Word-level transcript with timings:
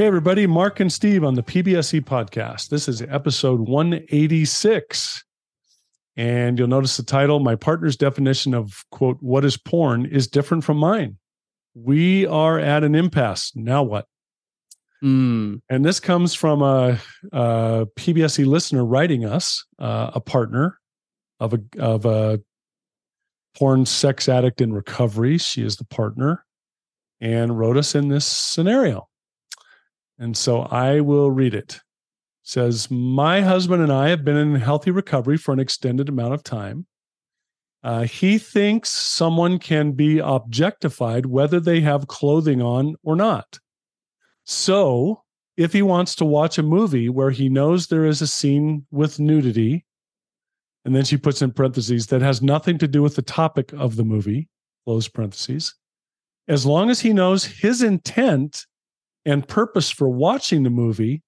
Hey, 0.00 0.06
everybody, 0.06 0.46
Mark 0.46 0.80
and 0.80 0.90
Steve 0.90 1.24
on 1.24 1.34
the 1.34 1.42
PBSE 1.42 2.00
podcast. 2.00 2.70
This 2.70 2.88
is 2.88 3.02
episode 3.02 3.60
186. 3.68 5.22
And 6.16 6.58
you'll 6.58 6.68
notice 6.68 6.96
the 6.96 7.02
title 7.02 7.38
My 7.38 7.54
partner's 7.54 7.98
definition 7.98 8.54
of, 8.54 8.82
quote, 8.90 9.18
what 9.20 9.44
is 9.44 9.58
porn 9.58 10.06
is 10.06 10.26
different 10.26 10.64
from 10.64 10.78
mine. 10.78 11.18
We 11.74 12.24
are 12.24 12.58
at 12.58 12.82
an 12.82 12.94
impasse. 12.94 13.52
Now 13.54 13.82
what? 13.82 14.06
Mm. 15.04 15.60
And 15.68 15.84
this 15.84 16.00
comes 16.00 16.32
from 16.32 16.62
a, 16.62 16.98
a 17.30 17.86
PBSE 17.98 18.46
listener 18.46 18.86
writing 18.86 19.26
us, 19.26 19.62
uh, 19.78 20.12
a 20.14 20.20
partner 20.20 20.78
of 21.40 21.52
a, 21.52 21.60
of 21.78 22.06
a 22.06 22.40
porn 23.54 23.84
sex 23.84 24.30
addict 24.30 24.62
in 24.62 24.72
recovery. 24.72 25.36
She 25.36 25.62
is 25.62 25.76
the 25.76 25.84
partner 25.84 26.46
and 27.20 27.58
wrote 27.58 27.76
us 27.76 27.94
in 27.94 28.08
this 28.08 28.24
scenario. 28.24 29.09
And 30.20 30.36
so 30.36 30.60
I 30.60 31.00
will 31.00 31.30
read 31.30 31.54
it. 31.54 31.76
it. 31.76 31.80
Says, 32.42 32.90
My 32.90 33.40
husband 33.40 33.82
and 33.82 33.92
I 33.92 34.10
have 34.10 34.24
been 34.24 34.36
in 34.36 34.54
healthy 34.54 34.90
recovery 34.90 35.38
for 35.38 35.52
an 35.52 35.58
extended 35.58 36.08
amount 36.08 36.34
of 36.34 36.42
time. 36.42 36.86
Uh, 37.82 38.02
he 38.02 38.36
thinks 38.36 38.90
someone 38.90 39.58
can 39.58 39.92
be 39.92 40.18
objectified 40.18 41.26
whether 41.26 41.58
they 41.58 41.80
have 41.80 42.06
clothing 42.06 42.60
on 42.60 42.96
or 43.02 43.16
not. 43.16 43.58
So, 44.44 45.22
if 45.56 45.72
he 45.72 45.80
wants 45.80 46.14
to 46.16 46.26
watch 46.26 46.58
a 46.58 46.62
movie 46.62 47.08
where 47.08 47.30
he 47.30 47.48
knows 47.48 47.86
there 47.86 48.04
is 48.04 48.20
a 48.20 48.26
scene 48.26 48.86
with 48.90 49.18
nudity, 49.18 49.86
and 50.84 50.94
then 50.94 51.04
she 51.04 51.16
puts 51.16 51.40
in 51.40 51.52
parentheses 51.52 52.08
that 52.08 52.20
has 52.20 52.42
nothing 52.42 52.76
to 52.78 52.88
do 52.88 53.02
with 53.02 53.16
the 53.16 53.22
topic 53.22 53.72
of 53.72 53.96
the 53.96 54.04
movie, 54.04 54.48
close 54.84 55.08
parentheses, 55.08 55.74
as 56.48 56.66
long 56.66 56.90
as 56.90 57.00
he 57.00 57.14
knows 57.14 57.44
his 57.44 57.82
intent 57.82 58.66
and 59.24 59.46
purpose 59.46 59.90
for 59.90 60.08
watching 60.08 60.62
the 60.62 60.70
movie, 60.70 61.22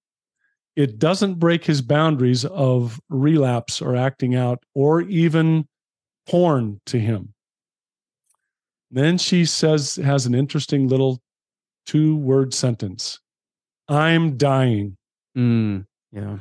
it 0.76 0.98
doesn't 0.98 1.38
break 1.38 1.64
his 1.64 1.82
boundaries 1.82 2.44
of 2.44 3.00
relapse 3.10 3.82
or 3.82 3.94
acting 3.94 4.34
out 4.34 4.62
or 4.74 5.02
even 5.02 5.66
porn 6.26 6.80
to 6.86 6.98
him. 6.98 7.34
Then 8.90 9.18
she 9.18 9.44
says, 9.44 9.96
has 9.96 10.26
an 10.26 10.34
interesting 10.34 10.88
little 10.88 11.20
two 11.86 12.16
word 12.16 12.54
sentence 12.54 13.18
I'm 13.88 14.36
dying. 14.36 14.96
Mm, 15.36 15.86
yeah. 16.12 16.38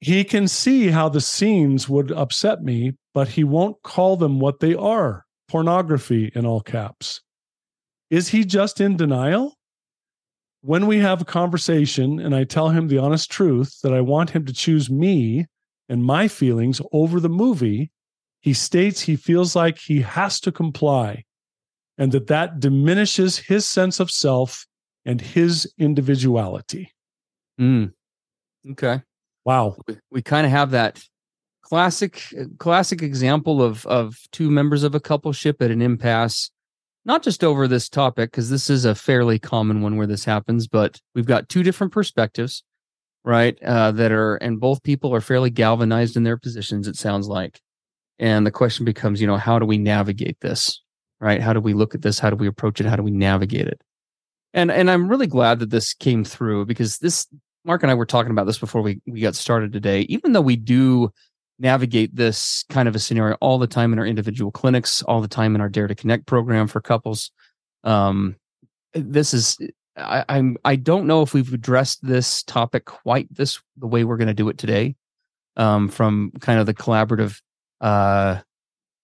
He 0.00 0.24
can 0.24 0.48
see 0.48 0.88
how 0.88 1.08
the 1.08 1.20
scenes 1.20 1.88
would 1.88 2.10
upset 2.10 2.62
me, 2.62 2.94
but 3.14 3.28
he 3.28 3.44
won't 3.44 3.82
call 3.82 4.16
them 4.16 4.40
what 4.40 4.60
they 4.60 4.74
are 4.74 5.24
pornography 5.48 6.32
in 6.34 6.44
all 6.44 6.60
caps. 6.60 7.20
Is 8.10 8.28
he 8.28 8.44
just 8.44 8.80
in 8.80 8.96
denial? 8.96 9.54
When 10.62 10.86
we 10.86 10.98
have 10.98 11.20
a 11.20 11.26
conversation 11.26 12.20
and 12.20 12.34
I 12.34 12.44
tell 12.44 12.70
him 12.70 12.88
the 12.88 12.98
honest 12.98 13.30
truth 13.30 13.80
that 13.82 13.92
I 13.92 14.00
want 14.00 14.30
him 14.30 14.46
to 14.46 14.52
choose 14.52 14.88
me 14.88 15.46
and 15.88 16.04
my 16.04 16.28
feelings 16.28 16.80
over 16.92 17.20
the 17.20 17.28
movie, 17.28 17.90
he 18.40 18.54
states 18.54 19.00
he 19.00 19.16
feels 19.16 19.54
like 19.54 19.78
he 19.78 20.00
has 20.00 20.40
to 20.40 20.52
comply 20.52 21.24
and 21.98 22.12
that 22.12 22.28
that 22.28 22.60
diminishes 22.60 23.38
his 23.38 23.66
sense 23.66 24.00
of 24.00 24.10
self 24.10 24.66
and 25.04 25.20
his 25.20 25.70
individuality. 25.78 26.92
Mm. 27.60 27.92
Okay. 28.70 29.02
Wow. 29.44 29.76
We, 29.88 29.98
we 30.12 30.22
kind 30.22 30.46
of 30.46 30.52
have 30.52 30.70
that 30.70 31.02
classic 31.62 32.22
classic 32.58 33.02
example 33.02 33.62
of 33.62 33.86
of 33.86 34.16
two 34.30 34.50
members 34.50 34.82
of 34.82 34.94
a 34.94 35.00
coupleship 35.00 35.60
at 35.60 35.70
an 35.70 35.82
impasse 35.82 36.50
not 37.04 37.22
just 37.22 37.42
over 37.42 37.66
this 37.66 37.88
topic, 37.88 38.30
because 38.30 38.50
this 38.50 38.70
is 38.70 38.84
a 38.84 38.94
fairly 38.94 39.38
common 39.38 39.82
one 39.82 39.96
where 39.96 40.06
this 40.06 40.24
happens, 40.24 40.66
but 40.68 41.00
we've 41.14 41.26
got 41.26 41.48
two 41.48 41.62
different 41.62 41.92
perspectives, 41.92 42.62
right? 43.24 43.60
Uh, 43.62 43.92
that 43.92 44.12
are, 44.12 44.36
and 44.36 44.60
both 44.60 44.82
people 44.82 45.14
are 45.14 45.20
fairly 45.20 45.50
galvanized 45.50 46.16
in 46.16 46.22
their 46.22 46.36
positions, 46.36 46.86
it 46.86 46.96
sounds 46.96 47.28
like. 47.28 47.60
And 48.18 48.46
the 48.46 48.52
question 48.52 48.84
becomes, 48.84 49.20
you 49.20 49.26
know, 49.26 49.36
how 49.36 49.58
do 49.58 49.66
we 49.66 49.78
navigate 49.78 50.38
this, 50.40 50.80
right? 51.20 51.40
How 51.40 51.52
do 51.52 51.60
we 51.60 51.74
look 51.74 51.94
at 51.94 52.02
this? 52.02 52.18
How 52.18 52.30
do 52.30 52.36
we 52.36 52.46
approach 52.46 52.80
it? 52.80 52.86
How 52.86 52.96
do 52.96 53.02
we 53.02 53.10
navigate 53.10 53.66
it? 53.66 53.80
And, 54.54 54.70
and 54.70 54.90
I'm 54.90 55.08
really 55.08 55.26
glad 55.26 55.58
that 55.58 55.70
this 55.70 55.94
came 55.94 56.24
through 56.24 56.66
because 56.66 56.98
this, 56.98 57.26
Mark 57.64 57.82
and 57.82 57.90
I 57.90 57.94
were 57.94 58.06
talking 58.06 58.30
about 58.30 58.46
this 58.46 58.58
before 58.58 58.82
we, 58.82 59.00
we 59.06 59.20
got 59.20 59.34
started 59.34 59.72
today. 59.72 60.02
Even 60.02 60.32
though 60.32 60.40
we 60.40 60.56
do 60.56 61.10
navigate 61.62 62.14
this 62.14 62.64
kind 62.68 62.88
of 62.88 62.96
a 62.96 62.98
scenario 62.98 63.36
all 63.40 63.58
the 63.58 63.68
time 63.68 63.92
in 63.92 63.98
our 63.98 64.06
individual 64.06 64.50
clinics, 64.50 65.00
all 65.02 65.20
the 65.20 65.28
time 65.28 65.54
in 65.54 65.60
our 65.60 65.68
Dare 65.68 65.86
to 65.86 65.94
Connect 65.94 66.26
program 66.26 66.66
for 66.66 66.80
couples. 66.80 67.30
Um, 67.84 68.36
this 68.92 69.32
is 69.32 69.56
I, 69.96 70.24
I'm 70.28 70.56
I 70.64 70.76
don't 70.76 71.06
know 71.06 71.22
if 71.22 71.32
we've 71.32 71.52
addressed 71.52 72.04
this 72.04 72.42
topic 72.42 72.84
quite 72.84 73.32
this 73.34 73.60
the 73.76 73.86
way 73.86 74.04
we're 74.04 74.16
going 74.16 74.28
to 74.28 74.34
do 74.34 74.48
it 74.48 74.58
today. 74.58 74.96
Um, 75.56 75.88
from 75.88 76.32
kind 76.40 76.58
of 76.58 76.64
the 76.66 76.72
collaborative, 76.72 77.40
uh, 77.82 78.40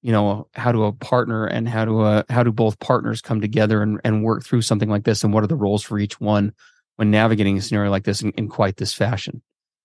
you 0.01 0.13
know, 0.13 0.49
how 0.55 0.73
do 0.73 0.85
a 0.85 0.93
partner 0.93 1.47
and 1.47 1.69
how 1.69 1.85
do 1.85 2.03
a 2.03 2.25
how 2.29 2.43
do 2.43 2.51
both 2.51 2.79
partners 2.81 3.21
come 3.21 3.41
together 3.41 3.83
and, 3.83 4.01
and 4.03 4.25
work 4.25 4.45
through 4.45 4.63
something 4.63 4.89
like 4.89 5.05
this, 5.05 5.23
and 5.23 5.33
what 5.33 5.45
are 5.45 5.49
the 5.49 5.57
roles 5.57 5.83
for 5.83 5.99
each 5.99 6.21
one 6.21 6.53
when 6.97 7.11
navigating 7.11 7.57
a 7.57 7.63
scenario 7.63 7.91
like 7.91 8.05
this 8.05 8.23
in, 8.23 8.33
in 8.33 8.49
quite 8.49 8.79
this 8.79 8.95
fashion? 8.95 9.43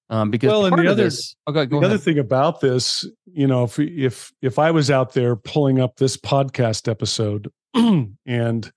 Um, 0.10 0.30
because 0.30 0.50
well, 0.50 0.66
and 0.66 0.78
the 0.78 0.92
other 0.92 1.06
this, 1.06 1.36
oh, 1.48 1.52
go 1.54 1.66
the 1.66 1.86
other 1.86 1.98
thing 1.98 2.20
about 2.20 2.62
this, 2.62 3.08
you 3.26 3.48
know, 3.48 3.64
if 3.64 3.80
if 3.80 4.32
if 4.42 4.60
I 4.60 4.70
was 4.72 4.92
out 4.92 5.14
there 5.14 5.36
pulling 5.36 5.80
up 5.80 5.96
this 5.96 6.18
podcast 6.18 6.90
episode 6.90 7.50
and 7.74 8.72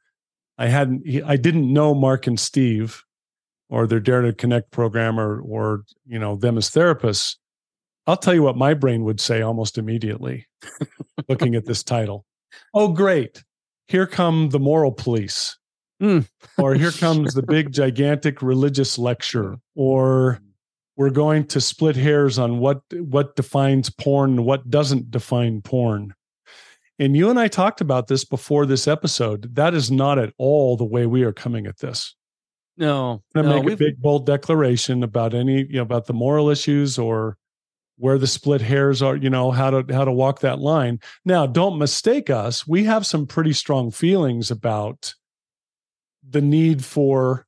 I 0.59 0.67
hadn't, 0.69 1.05
I 1.27 1.37
didn't 1.37 1.71
know 1.71 1.95
Mark 1.95 2.27
and 2.27 2.39
Steve 2.39 3.03
or 3.69 3.87
their 3.87 4.01
Dare 4.01 4.23
to 4.23 4.33
Connect 4.33 4.71
program 4.71 5.19
or 5.19 5.41
or 5.41 5.85
you 6.07 6.19
know 6.19 6.37
them 6.37 6.57
as 6.57 6.71
therapists, 6.71 7.37
I'll 8.07 8.17
tell 8.17 8.35
you 8.35 8.43
what 8.43 8.57
my 8.57 8.73
brain 8.75 9.05
would 9.05 9.21
say 9.21 9.43
almost 9.43 9.79
immediately, 9.79 10.47
looking 11.29 11.55
at 11.55 11.67
this 11.67 11.83
title. 11.83 12.25
Oh, 12.73 12.89
great! 12.89 13.43
Here 13.89 14.07
come 14.07 14.51
the 14.51 14.61
moral 14.61 14.93
police 14.93 15.59
Mm. 16.03 16.29
or 16.59 16.75
here 16.75 16.91
comes 16.99 17.33
the 17.33 17.43
big 17.43 17.73
gigantic 17.73 18.43
religious 18.43 18.99
lecture 18.99 19.57
or 19.75 20.41
we're 20.97 21.11
going 21.11 21.47
to 21.47 21.61
split 21.61 21.97
hairs 21.97 22.39
on 22.39 22.59
what 22.59 22.81
what 22.93 23.37
defines 23.37 23.91
porn 23.91 24.31
and 24.31 24.45
what 24.45 24.71
doesn't 24.71 25.11
define 25.11 25.61
porn. 25.61 26.15
And 26.99 27.15
you 27.15 27.29
and 27.29 27.39
i 27.39 27.49
talked 27.49 27.81
about 27.81 28.07
this 28.07 28.25
before 28.25 28.65
this 28.65 28.89
episode. 28.89 29.55
That 29.55 29.75
is 29.75 29.91
not 29.91 30.19
at 30.19 30.33
all 30.39 30.77
the 30.77 30.85
way 30.85 31.07
we 31.07 31.23
are 31.23 31.33
coming 31.33 31.67
at 31.67 31.79
this. 31.79 32.15
No, 32.79 33.23
I'm 33.35 33.47
no, 33.47 33.63
make 33.63 33.75
a 33.75 33.77
big 33.77 34.01
bold 34.01 34.27
declaration 34.27 35.03
about 35.03 35.35
any 35.35 35.67
you 35.67 35.77
know 35.77 35.83
about 35.83 36.07
the 36.07 36.15
moral 36.15 36.51
issues 36.51 36.99
or 36.99 37.37
where 37.99 38.19
the 38.19 38.27
split 38.27 38.61
hairs 38.61 39.01
are 39.01 39.17
you 39.17 39.31
know 39.31 39.51
how 39.51 39.71
to 39.71 39.95
how 39.95 40.05
to 40.05 40.13
walk 40.13 40.41
that 40.41 40.59
line. 40.59 41.01
Now 41.25 41.47
don't 41.47 41.79
mistake 41.79 42.31
us. 42.31 42.67
We 42.67 42.85
have 42.85 43.07
some 43.07 43.27
pretty 43.27 43.53
strong 43.53 43.91
feelings 43.91 44.51
about 44.51 45.15
the 46.29 46.41
need 46.41 46.85
for 46.85 47.46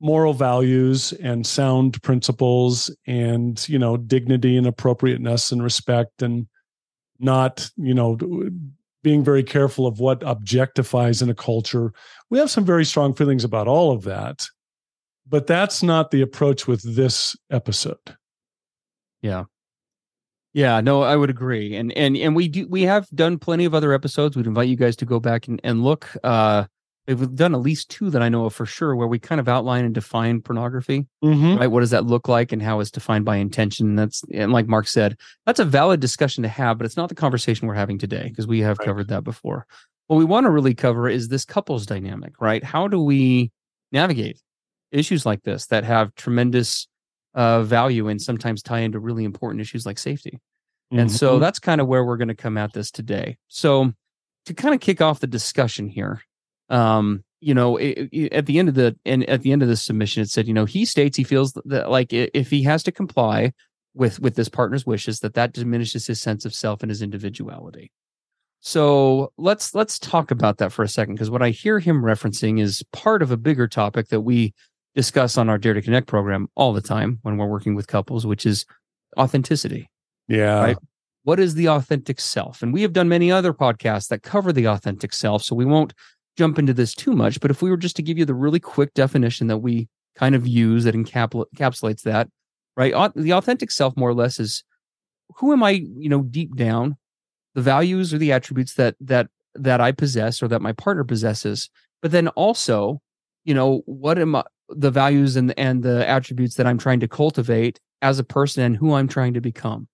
moral 0.00 0.32
values 0.32 1.12
and 1.14 1.46
sound 1.46 2.02
principles 2.02 2.94
and 3.06 3.68
you 3.68 3.78
know 3.78 3.96
dignity 3.96 4.56
and 4.56 4.66
appropriateness 4.66 5.52
and 5.52 5.62
respect 5.62 6.22
and 6.22 6.46
not 7.18 7.70
you 7.76 7.94
know 7.94 8.16
being 9.02 9.24
very 9.24 9.42
careful 9.42 9.86
of 9.86 10.00
what 10.00 10.20
objectifies 10.20 11.22
in 11.22 11.30
a 11.30 11.34
culture 11.34 11.92
we 12.30 12.38
have 12.38 12.50
some 12.50 12.64
very 12.64 12.84
strong 12.84 13.14
feelings 13.14 13.44
about 13.44 13.68
all 13.68 13.92
of 13.92 14.02
that 14.04 14.46
but 15.28 15.46
that's 15.46 15.82
not 15.82 16.10
the 16.10 16.22
approach 16.22 16.66
with 16.66 16.82
this 16.96 17.36
episode 17.50 18.16
Yeah, 19.22 19.44
yeah, 20.52 20.80
no, 20.80 21.02
I 21.02 21.16
would 21.16 21.30
agree. 21.30 21.76
And 21.76 21.92
and 21.92 22.16
and 22.16 22.34
we 22.34 22.48
do 22.48 22.66
we 22.68 22.82
have 22.82 23.08
done 23.14 23.38
plenty 23.38 23.64
of 23.64 23.74
other 23.74 23.92
episodes. 23.92 24.36
We'd 24.36 24.46
invite 24.46 24.68
you 24.68 24.76
guys 24.76 24.96
to 24.96 25.04
go 25.04 25.20
back 25.20 25.46
and, 25.48 25.60
and 25.62 25.84
look. 25.84 26.08
Uh 26.24 26.64
we've 27.18 27.34
done 27.34 27.54
at 27.54 27.60
least 27.60 27.90
two 27.90 28.10
that 28.10 28.22
I 28.22 28.28
know 28.28 28.44
of 28.44 28.54
for 28.54 28.66
sure 28.66 28.94
where 28.94 29.08
we 29.08 29.18
kind 29.18 29.40
of 29.40 29.48
outline 29.48 29.84
and 29.84 29.94
define 29.94 30.42
pornography, 30.42 31.06
mm-hmm. 31.24 31.58
right? 31.58 31.66
What 31.66 31.80
does 31.80 31.90
that 31.90 32.06
look 32.06 32.28
like 32.28 32.52
and 32.52 32.62
how 32.62 32.80
it's 32.80 32.90
defined 32.90 33.24
by 33.24 33.36
intention? 33.36 33.96
That's 33.96 34.22
and 34.32 34.52
like 34.52 34.66
Mark 34.66 34.86
said, 34.86 35.16
that's 35.46 35.60
a 35.60 35.64
valid 35.64 36.00
discussion 36.00 36.42
to 36.42 36.48
have, 36.48 36.78
but 36.78 36.84
it's 36.84 36.96
not 36.96 37.08
the 37.08 37.14
conversation 37.14 37.66
we're 37.66 37.74
having 37.74 37.98
today 37.98 38.28
because 38.28 38.46
we 38.46 38.60
have 38.60 38.78
Right. 38.78 38.86
covered 38.86 39.08
that 39.08 39.24
before. 39.24 39.66
What 40.06 40.16
we 40.16 40.24
want 40.24 40.44
to 40.44 40.50
really 40.50 40.74
cover 40.74 41.08
is 41.08 41.28
this 41.28 41.44
couples 41.44 41.86
dynamic, 41.86 42.40
right? 42.40 42.62
How 42.62 42.88
do 42.88 43.02
we 43.02 43.50
navigate 43.92 44.40
issues 44.92 45.24
like 45.24 45.42
this 45.42 45.66
that 45.66 45.84
have 45.84 46.14
tremendous 46.14 46.86
uh, 47.34 47.62
value 47.62 48.08
and 48.08 48.20
sometimes 48.20 48.62
tie 48.62 48.80
into 48.80 48.98
really 48.98 49.24
important 49.24 49.60
issues 49.60 49.86
like 49.86 49.98
safety? 49.98 50.40
And 50.90 51.10
so 51.12 51.36
Mhm. 51.36 51.40
that's 51.40 51.60
kind 51.60 51.80
of 51.80 51.86
where 51.86 52.04
we're 52.04 52.16
going 52.16 52.28
to 52.28 52.34
come 52.34 52.58
at 52.58 52.72
this 52.72 52.90
today. 52.90 53.36
So 53.46 53.92
to 54.46 54.54
kind 54.54 54.74
of 54.74 54.80
kick 54.80 55.00
off 55.00 55.20
the 55.20 55.28
discussion 55.28 55.86
here, 55.86 56.22
um, 56.70 57.22
you 57.40 57.54
know, 57.54 57.76
it, 57.76 58.08
it- 58.12 58.32
at 58.32 58.46
the 58.46 58.58
end 58.58 58.68
of 58.68 58.74
the 58.74 58.96
and 59.04 59.28
at 59.28 59.42
the 59.42 59.52
end 59.52 59.62
of 59.62 59.68
the 59.68 59.76
submission, 59.76 60.22
it 60.22 60.30
said, 60.30 60.46
you 60.48 60.54
know, 60.54 60.64
he 60.64 60.84
states 60.84 61.16
he 61.16 61.24
feels 61.24 61.52
that 61.64 61.90
like 61.90 62.12
if 62.12 62.50
he 62.50 62.62
has 62.64 62.82
to 62.84 62.92
comply 62.92 63.52
with 63.94 64.20
with 64.20 64.36
this 64.36 64.48
partner's 64.48 64.86
wishes, 64.86 65.20
that 65.20 65.34
that 65.34 65.52
diminishes 65.52 66.06
his 66.06 66.20
sense 66.20 66.44
of 66.44 66.54
self 66.54 66.82
and 66.82 66.90
his 66.90 67.02
individuality. 67.02 67.90
So 68.60 69.32
let's 69.38 69.74
let's 69.74 69.98
talk 69.98 70.30
about 70.30 70.58
that 70.58 70.72
for 70.72 70.82
a 70.82 70.88
second 70.88 71.14
because 71.14 71.30
what 71.30 71.42
I 71.42 71.50
hear 71.50 71.78
him 71.78 72.02
referencing 72.02 72.60
is 72.60 72.82
part 72.92 73.22
of 73.22 73.30
a 73.30 73.36
bigger 73.36 73.66
topic 73.66 74.08
that 74.08 74.20
we 74.20 74.52
discuss 74.94 75.38
on 75.38 75.48
our 75.48 75.56
Dare 75.56 75.74
to 75.74 75.82
Connect 75.82 76.06
program 76.06 76.48
all 76.56 76.72
the 76.72 76.82
time 76.82 77.20
when 77.22 77.36
we're 77.36 77.46
working 77.46 77.74
with 77.74 77.86
couples, 77.86 78.26
which 78.26 78.44
is 78.44 78.66
authenticity 79.18 79.88
yeah 80.28 80.62
right? 80.62 80.76
what 81.24 81.40
is 81.40 81.54
the 81.54 81.68
authentic 81.68 82.20
self 82.20 82.62
and 82.62 82.72
we 82.72 82.82
have 82.82 82.92
done 82.92 83.08
many 83.08 83.30
other 83.30 83.52
podcasts 83.52 84.08
that 84.08 84.22
cover 84.22 84.52
the 84.52 84.66
authentic 84.66 85.12
self 85.12 85.42
so 85.42 85.54
we 85.54 85.64
won't 85.64 85.92
jump 86.40 86.58
into 86.58 86.72
this 86.72 86.94
too 86.94 87.12
much 87.12 87.38
but 87.40 87.50
if 87.50 87.60
we 87.60 87.68
were 87.68 87.76
just 87.76 87.96
to 87.96 88.02
give 88.02 88.16
you 88.16 88.24
the 88.24 88.34
really 88.34 88.58
quick 88.58 88.94
definition 88.94 89.46
that 89.46 89.58
we 89.58 89.88
kind 90.16 90.34
of 90.34 90.46
use 90.46 90.84
that 90.84 90.94
encapsulates 90.94 92.02
that 92.02 92.28
right 92.78 92.94
the 93.14 93.34
authentic 93.34 93.70
self 93.70 93.94
more 93.94 94.08
or 94.08 94.14
less 94.14 94.40
is 94.40 94.64
who 95.36 95.52
am 95.52 95.62
i 95.62 95.70
you 95.70 96.08
know 96.08 96.22
deep 96.22 96.56
down 96.56 96.96
the 97.54 97.60
values 97.60 98.14
or 98.14 98.18
the 98.18 98.32
attributes 98.32 98.72
that 98.74 98.96
that 99.00 99.28
that 99.54 99.82
i 99.82 99.92
possess 99.92 100.42
or 100.42 100.48
that 100.48 100.62
my 100.62 100.72
partner 100.72 101.04
possesses 101.04 101.68
but 102.00 102.10
then 102.10 102.28
also 102.28 103.02
you 103.44 103.52
know 103.52 103.82
what 103.84 104.18
am 104.18 104.36
I, 104.36 104.44
the 104.70 104.90
values 104.90 105.36
and 105.36 105.52
and 105.58 105.82
the 105.82 106.08
attributes 106.08 106.54
that 106.54 106.66
i'm 106.66 106.78
trying 106.78 107.00
to 107.00 107.08
cultivate 107.08 107.78
as 108.00 108.18
a 108.18 108.24
person 108.24 108.62
and 108.62 108.76
who 108.78 108.94
i'm 108.94 109.08
trying 109.08 109.34
to 109.34 109.42
become. 109.42 109.88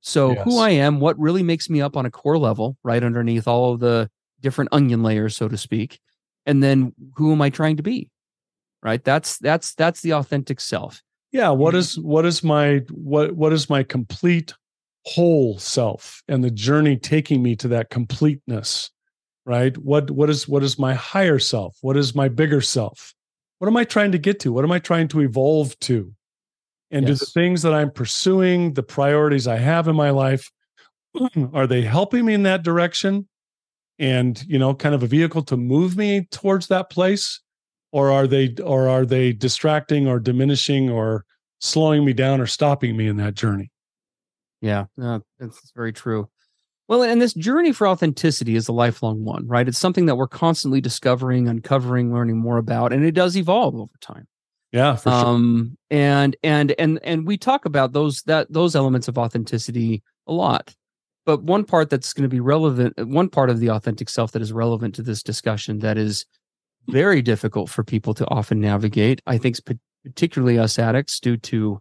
So 0.00 0.34
who 0.34 0.58
I 0.58 0.70
am, 0.70 0.98
what 0.98 1.18
really 1.18 1.42
makes 1.42 1.68
me 1.68 1.82
up 1.82 1.94
on 1.96 2.06
a 2.06 2.10
core 2.10 2.38
level, 2.38 2.78
right 2.82 3.04
underneath 3.04 3.46
all 3.46 3.74
of 3.74 3.80
the 3.80 4.10
different 4.40 4.70
onion 4.72 5.02
layers, 5.02 5.36
so 5.36 5.48
to 5.48 5.56
speak, 5.56 6.00
and 6.46 6.62
then 6.62 6.92
who 7.16 7.32
am 7.32 7.42
I 7.42 7.50
trying 7.50 7.76
to 7.76 7.82
be? 7.82 8.10
Right. 8.82 9.04
That's 9.04 9.36
that's 9.38 9.74
that's 9.74 10.00
the 10.00 10.14
authentic 10.14 10.60
self. 10.60 11.02
yeah 11.32 11.50
what 11.50 11.74
is 11.74 11.98
what 11.98 12.24
is 12.26 12.42
my 12.42 12.78
what 12.90 13.32
what 13.32 13.52
is 13.52 13.68
my 13.70 13.82
complete 13.82 14.54
whole 15.06 15.58
self 15.58 16.22
and 16.28 16.42
the 16.44 16.50
journey 16.50 16.96
taking 16.96 17.42
me 17.42 17.56
to 17.56 17.68
that 17.68 17.90
completeness 17.90 18.90
right 19.46 19.76
what 19.78 20.10
what 20.10 20.28
is 20.28 20.46
what 20.48 20.62
is 20.62 20.78
my 20.78 20.92
higher 20.94 21.38
self 21.38 21.76
what 21.80 21.96
is 21.96 22.14
my 22.14 22.28
bigger 22.28 22.60
self 22.60 23.14
what 23.58 23.68
am 23.68 23.76
i 23.76 23.84
trying 23.84 24.12
to 24.12 24.18
get 24.18 24.38
to 24.40 24.52
what 24.52 24.64
am 24.64 24.72
i 24.72 24.78
trying 24.78 25.08
to 25.08 25.20
evolve 25.20 25.78
to 25.80 26.12
and 26.90 27.06
do 27.06 27.14
the 27.14 27.26
things 27.26 27.62
that 27.62 27.72
i'm 27.72 27.90
pursuing 27.90 28.74
the 28.74 28.82
priorities 28.82 29.46
i 29.46 29.56
have 29.56 29.88
in 29.88 29.96
my 29.96 30.10
life 30.10 30.50
are 31.54 31.66
they 31.66 31.82
helping 31.82 32.24
me 32.24 32.34
in 32.34 32.42
that 32.42 32.62
direction 32.62 33.26
and 34.00 34.42
you 34.48 34.58
know 34.58 34.74
kind 34.74 34.94
of 34.94 35.04
a 35.04 35.06
vehicle 35.06 35.42
to 35.42 35.56
move 35.56 35.96
me 35.96 36.26
towards 36.32 36.66
that 36.66 36.90
place 36.90 37.40
or 37.92 38.10
are 38.10 38.26
they 38.26 38.52
or 38.64 38.88
are 38.88 39.06
they 39.06 39.32
distracting 39.32 40.08
or 40.08 40.18
diminishing 40.18 40.90
or 40.90 41.24
slowing 41.60 42.04
me 42.04 42.12
down 42.12 42.40
or 42.40 42.46
stopping 42.46 42.96
me 42.96 43.06
in 43.06 43.16
that 43.16 43.34
journey 43.34 43.70
Yeah, 44.62 44.86
no, 44.96 45.22
that's 45.38 45.72
very 45.74 45.92
true. 45.92 46.28
Well, 46.88 47.02
and 47.04 47.22
this 47.22 47.34
journey 47.34 47.72
for 47.72 47.86
authenticity 47.86 48.56
is 48.56 48.66
a 48.68 48.72
lifelong 48.72 49.24
one, 49.24 49.46
right? 49.46 49.68
It's 49.68 49.78
something 49.78 50.06
that 50.06 50.16
we're 50.16 50.26
constantly 50.26 50.80
discovering, 50.80 51.46
uncovering, 51.48 52.12
learning 52.12 52.38
more 52.38 52.58
about, 52.58 52.92
and 52.92 53.04
it 53.04 53.12
does 53.12 53.36
evolve 53.36 53.76
over 53.76 53.92
time. 54.00 54.26
yeah 54.72 54.96
for 54.96 55.10
sure 55.10 55.24
um 55.28 55.76
and 55.90 56.36
and 56.42 56.72
and 56.78 56.98
and 57.02 57.26
we 57.26 57.36
talk 57.36 57.64
about 57.64 57.92
those 57.92 58.22
that 58.22 58.52
those 58.52 58.74
elements 58.76 59.08
of 59.08 59.18
authenticity 59.18 60.02
a 60.26 60.32
lot 60.32 60.74
but 61.30 61.42
one 61.42 61.64
part 61.64 61.90
that's 61.90 62.12
going 62.12 62.22
to 62.22 62.28
be 62.28 62.40
relevant 62.40 62.94
one 63.06 63.28
part 63.28 63.50
of 63.50 63.60
the 63.60 63.70
authentic 63.70 64.08
self 64.08 64.32
that 64.32 64.42
is 64.42 64.52
relevant 64.52 64.94
to 64.94 65.02
this 65.02 65.22
discussion 65.22 65.78
that 65.78 65.96
is 65.96 66.26
very 66.88 67.22
difficult 67.22 67.70
for 67.70 67.84
people 67.84 68.14
to 68.14 68.26
often 68.28 68.60
navigate 68.60 69.20
i 69.26 69.38
think 69.38 69.56
particularly 70.04 70.58
us 70.58 70.78
addicts 70.78 71.20
due 71.20 71.36
to 71.36 71.78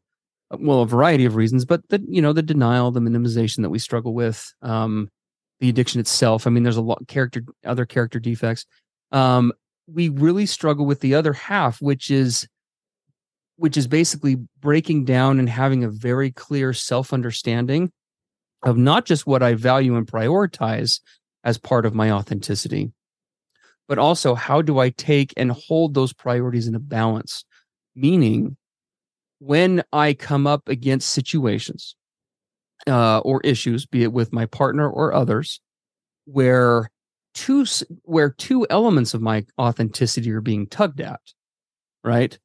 well 0.59 0.81
a 0.81 0.85
variety 0.85 1.25
of 1.25 1.35
reasons 1.35 1.65
but 1.65 1.81
the 1.89 2.03
you 2.07 2.21
know 2.21 2.33
the 2.33 2.43
denial 2.43 2.91
the 2.91 2.99
minimization 2.99 3.61
that 3.61 3.69
we 3.69 3.79
struggle 3.79 4.13
with 4.13 4.53
um 4.61 5.09
the 5.59 5.69
addiction 5.69 5.99
itself. 5.99 6.47
I 6.47 6.49
mean 6.49 6.63
there's 6.63 6.77
a 6.77 6.81
lot 6.81 7.07
character 7.07 7.43
other 7.65 7.85
character 7.85 8.19
defects. 8.19 8.65
Um 9.11 9.51
we 9.87 10.09
really 10.09 10.45
struggle 10.45 10.85
with 10.85 10.99
the 10.99 11.15
other 11.15 11.33
half 11.33 11.81
which 11.81 12.11
is 12.11 12.47
which 13.57 13.75
is 13.75 13.87
basically 13.87 14.37
breaking 14.61 15.03
down 15.03 15.39
and 15.39 15.49
having 15.49 15.83
a 15.83 15.89
very 15.89 16.31
clear 16.31 16.73
self 16.73 17.11
understanding 17.13 17.91
of 18.63 18.77
not 18.77 19.05
just 19.05 19.25
what 19.25 19.43
I 19.43 19.53
value 19.53 19.95
and 19.95 20.07
prioritize 20.07 20.99
as 21.43 21.57
part 21.57 21.85
of 21.85 21.95
my 21.95 22.11
authenticity, 22.11 22.91
but 23.87 23.97
also 23.97 24.35
how 24.35 24.61
do 24.61 24.79
I 24.79 24.89
take 24.89 25.33
and 25.37 25.51
hold 25.51 25.93
those 25.93 26.13
priorities 26.13 26.67
in 26.67 26.75
a 26.75 26.79
balance? 26.79 27.45
Meaning, 27.95 28.57
when 29.39 29.83
I 29.93 30.13
come 30.13 30.45
up 30.45 30.67
against 30.67 31.11
situations 31.11 31.95
uh, 32.87 33.19
or 33.19 33.41
issues, 33.41 33.85
be 33.85 34.03
it 34.03 34.13
with 34.13 34.33
my 34.33 34.45
partner 34.45 34.89
or 34.89 35.13
others, 35.13 35.61
where 36.25 36.91
two 37.33 37.65
where 38.03 38.29
two 38.29 38.67
elements 38.69 39.13
of 39.13 39.21
my 39.21 39.45
authenticity 39.59 40.31
are 40.31 40.41
being 40.41 40.67
tugged 40.67 41.01
at, 41.01 41.21
right? 42.03 42.37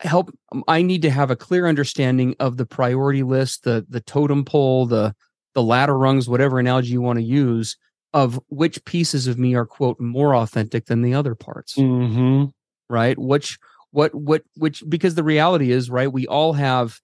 Help 0.00 0.30
um, 0.52 0.64
i 0.68 0.82
need 0.82 1.02
to 1.02 1.10
have 1.10 1.30
a 1.30 1.36
clear 1.36 1.66
understanding 1.66 2.34
of 2.40 2.56
the 2.56 2.66
priority 2.66 3.22
list 3.22 3.64
the 3.64 3.86
the 3.88 4.00
totem 4.00 4.44
pole 4.44 4.86
the 4.86 5.14
the 5.54 5.62
ladder 5.62 5.96
rungs 5.96 6.28
whatever 6.28 6.58
analogy 6.58 6.90
you 6.90 7.00
want 7.00 7.18
to 7.18 7.24
use 7.24 7.76
of 8.14 8.40
which 8.48 8.82
pieces 8.84 9.26
of 9.26 9.38
me 9.38 9.56
are 9.56 9.66
quote 9.66 9.98
more 9.98 10.36
authentic 10.36 10.86
than 10.86 11.02
the 11.02 11.14
other 11.14 11.34
parts. 11.34 11.74
Mm-hmm. 11.74 12.44
right? 12.88 13.18
Which 13.18 13.58
what 13.90 14.14
what 14.14 14.42
which 14.56 14.82
because 14.88 15.16
the 15.16 15.24
reality 15.24 15.70
is 15.70 15.90
right 15.90 16.12
we 16.12 16.26
all 16.26 16.52
have 16.54 17.00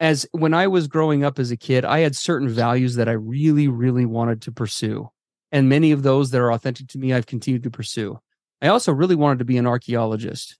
as 0.00 0.26
when 0.32 0.54
i 0.54 0.66
was 0.66 0.88
growing 0.88 1.24
up 1.24 1.38
as 1.38 1.50
a 1.50 1.58
kid 1.58 1.84
i 1.84 1.98
had 1.98 2.16
certain 2.16 2.48
values 2.48 2.94
that 2.94 3.06
i 3.06 3.12
really 3.12 3.68
really 3.68 4.06
wanted 4.06 4.40
to 4.42 4.52
pursue. 4.52 5.10
And 5.52 5.68
many 5.68 5.92
of 5.92 6.02
those 6.02 6.30
that 6.30 6.40
are 6.40 6.52
authentic 6.52 6.88
to 6.88 6.98
me 6.98 7.12
i've 7.12 7.26
continued 7.26 7.64
to 7.64 7.70
pursue. 7.70 8.18
I 8.62 8.68
also 8.68 8.92
really 8.92 9.14
wanted 9.14 9.40
to 9.40 9.44
be 9.44 9.58
an 9.58 9.66
archaeologist 9.66 10.56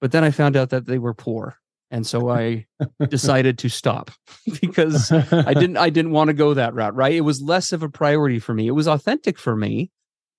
but 0.00 0.12
then 0.12 0.24
i 0.24 0.30
found 0.30 0.56
out 0.56 0.70
that 0.70 0.86
they 0.86 0.98
were 0.98 1.14
poor 1.14 1.56
and 1.90 2.06
so 2.06 2.28
i 2.30 2.66
decided 3.08 3.58
to 3.58 3.68
stop 3.68 4.10
because 4.60 5.10
I 5.12 5.54
didn't 5.54 5.76
I 5.76 5.90
didn't 5.90 6.12
want 6.12 6.28
to 6.28 6.34
go 6.34 6.54
that 6.54 6.74
route, 6.74 6.94
right? 6.94 7.14
It 7.14 7.22
was 7.22 7.40
less 7.40 7.72
of 7.72 7.82
a 7.82 7.88
priority 7.88 8.38
for 8.38 8.54
me. 8.54 8.66
It 8.66 8.72
was 8.72 8.88
authentic 8.88 9.38
for 9.38 9.56
me 9.56 9.90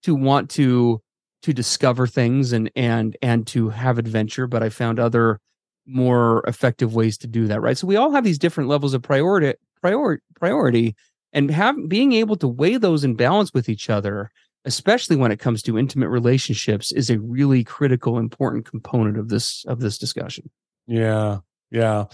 to 0.04 0.16
want 0.16 0.50
to 0.52 1.02
to 1.44 1.54
discover 1.54 2.08
things 2.08 2.52
and 2.54 2.72
and 2.76 3.16
and 3.22 3.46
to 3.48 3.70
have 3.70 3.98
adventure 3.98 4.48
but 4.48 4.64
i 4.64 4.70
found 4.70 5.00
other 5.00 5.40
more 5.86 6.44
effective 6.48 6.94
ways 6.94 7.18
to 7.18 7.28
do 7.28 7.48
that 7.48 7.62
right 7.62 7.78
so 7.78 7.88
we 7.88 7.96
all 7.96 8.12
have 8.12 8.24
these 8.24 8.40
different 8.40 8.70
levels 8.70 8.94
of 8.94 9.02
priority 9.02 9.54
priority 9.82 10.24
priority 10.36 10.96
and 11.34 11.52
have 11.52 11.76
being 11.88 12.14
able 12.14 12.36
to 12.36 12.48
weigh 12.48 12.78
those 12.78 13.04
in 13.04 13.16
balance 13.16 13.54
with 13.54 13.70
each 13.70 13.90
other 13.90 14.32
especially 14.68 15.16
when 15.16 15.32
it 15.32 15.40
comes 15.40 15.64
to 15.64 15.80
intimate 15.80 16.10
relationships 16.10 16.92
is 16.92 17.10
a 17.10 17.20
really 17.20 17.64
critical 17.64 18.20
important 18.20 18.70
component 18.70 19.18
of 19.18 19.30
this 19.30 19.66
of 19.66 19.80
this 19.80 19.98
discussion. 19.98 20.50
Yeah 20.86 21.40
yeah. 21.72 22.06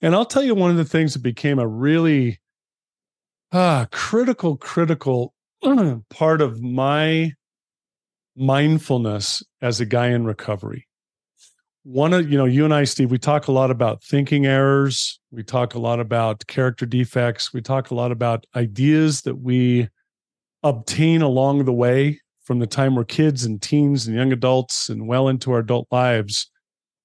And 0.00 0.14
i'll 0.14 0.24
tell 0.24 0.42
you 0.42 0.54
one 0.54 0.70
of 0.70 0.76
the 0.76 0.84
things 0.84 1.12
that 1.14 1.22
became 1.22 1.58
a 1.58 1.66
really 1.66 2.40
ah 3.52 3.86
critical 3.90 4.56
critical 4.56 5.34
part 6.10 6.40
of 6.40 6.60
my 6.60 7.32
mindfulness 8.36 9.42
as 9.60 9.80
a 9.80 9.86
guy 9.86 10.08
in 10.08 10.24
recovery. 10.24 10.88
One 11.84 12.12
of 12.12 12.30
you 12.30 12.38
know 12.38 12.44
you 12.44 12.64
and 12.64 12.72
i 12.72 12.84
steve 12.84 13.10
we 13.10 13.18
talk 13.18 13.48
a 13.48 13.52
lot 13.52 13.70
about 13.70 14.02
thinking 14.02 14.46
errors. 14.46 15.20
We 15.30 15.42
talk 15.42 15.74
a 15.74 15.80
lot 15.80 16.00
about 16.00 16.46
character 16.46 16.86
defects. 16.86 17.52
We 17.52 17.60
talk 17.60 17.90
a 17.90 17.94
lot 17.94 18.12
about 18.12 18.46
ideas 18.54 19.22
that 19.22 19.36
we 19.36 19.88
obtain 20.62 21.22
along 21.22 21.64
the 21.64 21.72
way 21.72 22.20
from 22.42 22.58
the 22.58 22.66
time 22.66 22.94
we're 22.94 23.04
kids 23.04 23.44
and 23.44 23.62
teens 23.62 24.06
and 24.06 24.16
young 24.16 24.32
adults 24.32 24.88
and 24.88 25.06
well 25.06 25.28
into 25.28 25.52
our 25.52 25.60
adult 25.60 25.86
lives 25.90 26.50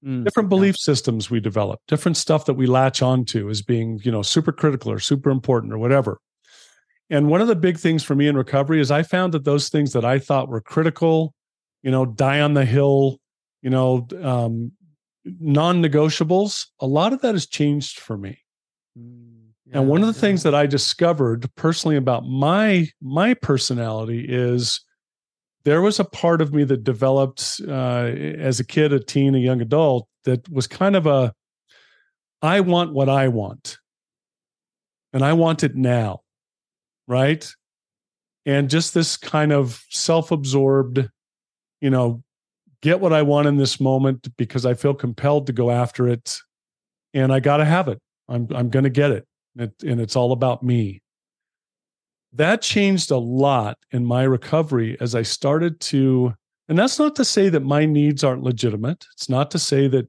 mm, 0.05 0.23
different 0.23 0.49
belief 0.49 0.75
yeah. 0.75 0.83
systems 0.83 1.29
we 1.29 1.39
develop 1.39 1.79
different 1.87 2.17
stuff 2.17 2.45
that 2.45 2.55
we 2.55 2.65
latch 2.67 3.01
onto 3.01 3.49
as 3.49 3.61
being 3.61 3.99
you 4.03 4.11
know 4.11 4.21
super 4.21 4.51
critical 4.51 4.91
or 4.91 4.99
super 4.99 5.29
important 5.29 5.73
or 5.73 5.77
whatever 5.77 6.19
and 7.09 7.29
one 7.29 7.41
of 7.41 7.47
the 7.47 7.55
big 7.55 7.77
things 7.77 8.03
for 8.03 8.15
me 8.15 8.27
in 8.27 8.35
recovery 8.35 8.81
is 8.81 8.91
I 8.91 9.03
found 9.03 9.33
that 9.33 9.45
those 9.45 9.69
things 9.69 9.93
that 9.93 10.03
I 10.03 10.19
thought 10.19 10.49
were 10.49 10.61
critical, 10.61 11.33
you 11.81 11.91
know, 11.91 12.05
die 12.05 12.41
on 12.41 12.53
the 12.53 12.65
hill, 12.65 13.19
you 13.61 13.69
know, 13.69 14.07
um, 14.21 14.73
non 15.25 15.81
negotiables, 15.81 16.67
a 16.81 16.87
lot 16.87 17.13
of 17.13 17.21
that 17.21 17.33
has 17.33 17.47
changed 17.47 17.99
for 17.99 18.17
me. 18.17 18.39
Mm, 18.99 19.26
yeah, 19.69 19.79
and 19.79 19.89
one 19.89 20.01
of 20.01 20.07
the 20.07 20.17
yeah. 20.17 20.21
things 20.21 20.43
that 20.43 20.55
I 20.55 20.65
discovered 20.65 21.49
personally 21.55 21.97
about 21.97 22.25
my 22.25 22.87
my 23.01 23.33
personality 23.33 24.25
is 24.27 24.81
there 25.63 25.81
was 25.81 25.99
a 25.99 26.05
part 26.05 26.41
of 26.41 26.53
me 26.53 26.63
that 26.63 26.83
developed 26.83 27.59
uh, 27.67 28.05
as 28.39 28.59
a 28.59 28.65
kid, 28.65 28.93
a 28.93 28.99
teen, 28.99 29.35
a 29.35 29.39
young 29.39 29.61
adult 29.61 30.07
that 30.23 30.47
was 30.49 30.67
kind 30.67 30.95
of 30.95 31.05
a 31.05 31.33
I 32.41 32.61
want 32.61 32.93
what 32.93 33.09
I 33.09 33.27
want. 33.27 33.77
And 35.13 35.23
I 35.23 35.33
want 35.33 35.63
it 35.63 35.75
now 35.75 36.21
right? 37.07 37.49
And 38.45 38.69
just 38.69 38.93
this 38.93 39.17
kind 39.17 39.51
of 39.51 39.83
self 39.89 40.31
absorbed, 40.31 41.09
you 41.81 41.89
know, 41.89 42.23
get 42.81 42.99
what 42.99 43.13
I 43.13 43.23
want 43.23 43.47
in 43.47 43.57
this 43.57 43.79
moment 43.79 44.35
because 44.37 44.65
I 44.65 44.73
feel 44.73 44.93
compelled 44.93 45.47
to 45.47 45.53
go 45.53 45.71
after 45.71 46.07
it 46.07 46.37
and 47.13 47.33
I 47.33 47.39
got 47.39 47.57
to 47.57 47.65
have 47.65 47.87
it. 47.87 47.99
I'm, 48.29 48.47
I'm 48.53 48.69
going 48.69 48.83
to 48.83 48.89
get 48.89 49.11
it. 49.11 49.25
It. 49.59 49.83
And 49.83 49.99
it's 49.99 50.15
all 50.15 50.31
about 50.31 50.63
me. 50.63 51.01
That 52.33 52.61
changed 52.61 53.11
a 53.11 53.17
lot 53.17 53.77
in 53.91 54.05
my 54.05 54.23
recovery 54.23 54.97
as 54.99 55.15
I 55.15 55.23
started 55.23 55.79
to, 55.81 56.33
and 56.67 56.77
that's 56.77 56.99
not 56.99 57.15
to 57.15 57.25
say 57.25 57.49
that 57.49 57.61
my 57.61 57.85
needs 57.85 58.23
aren't 58.23 58.43
legitimate. 58.43 59.05
It's 59.13 59.29
not 59.29 59.49
to 59.51 59.59
say 59.59 59.87
that 59.87 60.07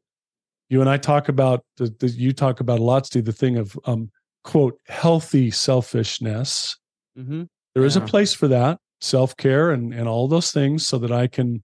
you 0.68 0.80
and 0.80 0.90
I 0.90 0.96
talk 0.98 1.28
about, 1.28 1.64
the, 1.76 1.94
the 2.00 2.08
you 2.08 2.32
talk 2.32 2.60
about 2.60 2.80
a 2.80 2.82
lot, 2.82 3.06
Steve, 3.06 3.24
the 3.24 3.32
thing 3.32 3.56
of, 3.56 3.78
um, 3.86 4.10
quote, 4.44 4.78
healthy 4.88 5.50
selfishness. 5.50 6.76
Mm-hmm. 7.18 7.44
There 7.74 7.82
yeah. 7.84 7.86
is 7.86 7.96
a 7.96 8.00
place 8.00 8.34
for 8.34 8.48
that 8.48 8.78
self 9.00 9.36
care 9.36 9.70
and 9.70 9.94
and 9.94 10.08
all 10.08 10.28
those 10.28 10.50
things, 10.50 10.86
so 10.86 10.98
that 10.98 11.12
I 11.12 11.28
can 11.28 11.62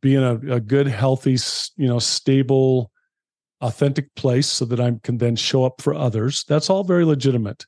be 0.00 0.14
in 0.14 0.22
a, 0.22 0.34
a 0.54 0.60
good, 0.60 0.86
healthy, 0.86 1.38
you 1.76 1.86
know, 1.86 1.98
stable, 1.98 2.90
authentic 3.60 4.14
place, 4.14 4.46
so 4.46 4.64
that 4.66 4.80
I 4.80 4.92
can 5.02 5.18
then 5.18 5.36
show 5.36 5.64
up 5.64 5.80
for 5.80 5.94
others. 5.94 6.44
That's 6.48 6.70
all 6.70 6.84
very 6.84 7.04
legitimate. 7.04 7.66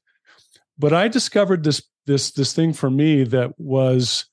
But 0.79 0.93
I 0.93 1.09
discovered 1.09 1.65
this 1.65 1.83
this 2.07 2.31
this 2.33 2.53
thing 2.53 2.73
for 2.73 2.91
me 2.91 3.25
that 3.25 3.59
was 3.59 4.27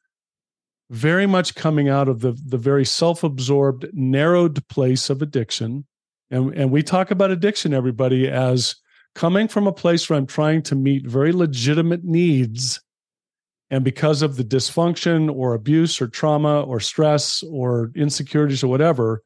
very 0.90 1.26
much 1.26 1.56
coming 1.56 1.90
out 1.90 2.08
of 2.08 2.20
the 2.20 2.34
the 2.46 2.58
very 2.58 2.86
self-absorbed 2.86 3.88
narrowed 3.94 4.68
place 4.68 5.10
of 5.10 5.22
addiction 5.22 5.86
and 6.34 6.54
and 6.56 6.72
we 6.72 6.84
talk 6.84 7.12
about 7.12 7.32
addiction 7.32 7.74
everybody 7.74 8.28
as 8.28 8.76
coming 9.16 9.48
from 9.48 9.68
a 9.68 9.74
place 9.74 10.10
where 10.10 10.18
I'm 10.18 10.26
trying 10.26 10.64
to 10.64 10.76
meet 10.76 11.06
very 11.06 11.32
legitimate 11.32 12.04
needs. 12.04 12.82
And 13.70 13.84
because 13.84 14.22
of 14.22 14.36
the 14.36 14.44
dysfunction 14.44 15.34
or 15.34 15.54
abuse 15.54 16.02
or 16.02 16.08
trauma 16.08 16.62
or 16.62 16.80
stress 16.80 17.44
or 17.44 17.92
insecurities 17.96 18.64
or 18.64 18.68
whatever, 18.68 19.22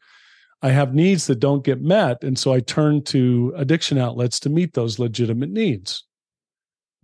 I 0.62 0.70
have 0.70 0.96
needs 0.96 1.28
that 1.28 1.40
don't 1.40 1.64
get 1.64 1.82
met. 1.82 2.24
And 2.24 2.38
so 2.38 2.52
I 2.52 2.60
turn 2.60 3.04
to 3.06 3.54
addiction 3.56 3.98
outlets 3.98 4.40
to 4.42 4.50
meet 4.50 4.74
those 4.74 4.98
legitimate 5.00 5.52
needs. 5.52 6.04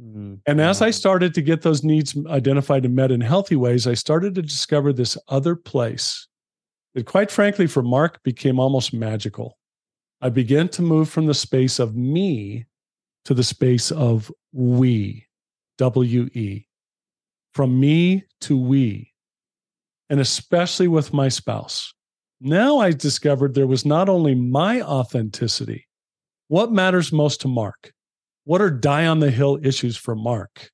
Mm-hmm. 0.02 0.36
And 0.48 0.60
as 0.60 0.82
I 0.82 0.90
started 0.90 1.36
to 1.36 1.42
get 1.42 1.62
those 1.62 1.84
needs 1.84 2.18
identified 2.28 2.84
and 2.84 2.96
met 2.96 3.12
in 3.12 3.22
healthy 3.22 3.56
ways, 3.56 3.86
I 3.86 3.94
started 3.94 4.34
to 4.36 4.42
discover 4.42 4.92
this 4.92 5.18
other 5.28 5.56
place 5.56 6.28
that, 6.96 7.06
quite 7.06 7.30
frankly, 7.30 7.68
for 7.68 7.84
Mark 7.84 8.22
became 8.24 8.60
almost 8.60 8.92
magical. 8.92 9.58
I 10.20 10.30
began 10.30 10.68
to 10.70 10.82
move 10.82 11.10
from 11.10 11.28
the 11.28 11.34
space 11.34 11.78
of 11.78 11.96
me 11.96 12.66
to 13.26 13.34
the 13.34 13.44
space 13.44 13.92
of 13.92 14.32
we, 14.52 15.28
W 15.78 16.24
E, 16.34 16.66
from 17.54 17.80
me 17.80 18.24
to 18.42 18.58
we, 18.58 19.14
and 20.10 20.20
especially 20.20 20.88
with 20.88 21.14
my 21.14 21.30
spouse. 21.30 21.94
Now 22.46 22.80
I 22.80 22.92
discovered 22.92 23.54
there 23.54 23.68
was 23.68 23.86
not 23.86 24.10
only 24.10 24.36
my 24.36 24.82
authenticity, 24.82 25.88
what 26.50 26.74
matters 26.74 27.14
most 27.14 27.40
to 27.42 27.48
Mark? 27.48 27.94
What 28.44 28.60
are 28.60 28.70
die 28.70 29.06
on 29.06 29.22
the 29.22 29.32
hill 29.32 29.58
issues 29.64 29.96
for 29.96 30.14
Mark? 30.14 30.70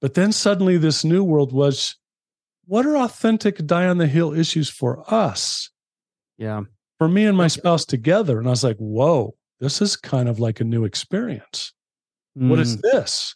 But 0.00 0.14
then 0.14 0.32
suddenly 0.32 0.78
this 0.78 1.04
new 1.04 1.22
world 1.22 1.52
was 1.52 1.96
what 2.64 2.86
are 2.86 2.96
authentic 2.96 3.66
die 3.66 3.86
on 3.86 3.98
the 3.98 4.06
hill 4.06 4.32
issues 4.32 4.70
for 4.70 5.04
us? 5.12 5.70
Yeah. 6.38 6.62
For 6.96 7.08
me 7.08 7.26
and 7.26 7.36
my 7.36 7.48
spouse 7.48 7.84
together. 7.84 8.38
And 8.38 8.46
I 8.46 8.50
was 8.50 8.64
like, 8.64 8.78
whoa, 8.78 9.34
this 9.60 9.82
is 9.82 9.96
kind 9.96 10.30
of 10.30 10.40
like 10.40 10.60
a 10.60 10.64
new 10.64 10.86
experience. 10.86 11.74
Mm. 12.38 12.48
What 12.48 12.58
is 12.58 12.78
mm. 12.78 12.80
this? 12.80 13.34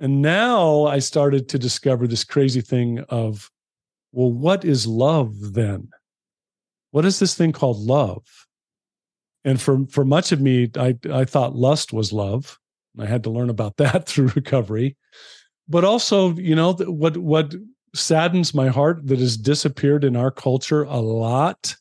And 0.00 0.22
now 0.22 0.84
I 0.84 1.00
started 1.00 1.50
to 1.50 1.58
discover 1.58 2.06
this 2.06 2.24
crazy 2.24 2.62
thing 2.62 3.00
of, 3.10 3.50
well, 4.12 4.32
what 4.32 4.64
is 4.64 4.86
love 4.86 5.34
then? 5.52 5.90
What 6.90 7.04
is 7.04 7.18
this 7.18 7.34
thing 7.34 7.52
called 7.52 7.78
love? 7.78 8.24
And 9.44 9.60
for, 9.60 9.86
for 9.88 10.04
much 10.04 10.32
of 10.32 10.40
me, 10.40 10.70
I, 10.76 10.96
I 11.12 11.24
thought 11.24 11.54
lust 11.54 11.92
was 11.92 12.12
love. 12.12 12.58
I 12.98 13.06
had 13.06 13.24
to 13.24 13.30
learn 13.30 13.50
about 13.50 13.76
that 13.78 14.06
through 14.06 14.28
recovery. 14.28 14.96
But 15.68 15.84
also, 15.84 16.34
you 16.34 16.54
know, 16.54 16.72
what, 16.72 17.16
what 17.16 17.54
saddens 17.94 18.54
my 18.54 18.68
heart 18.68 19.06
that 19.06 19.18
has 19.18 19.36
disappeared 19.36 20.04
in 20.04 20.16
our 20.16 20.30
culture 20.30 20.82
a 20.84 20.98
lot 20.98 21.76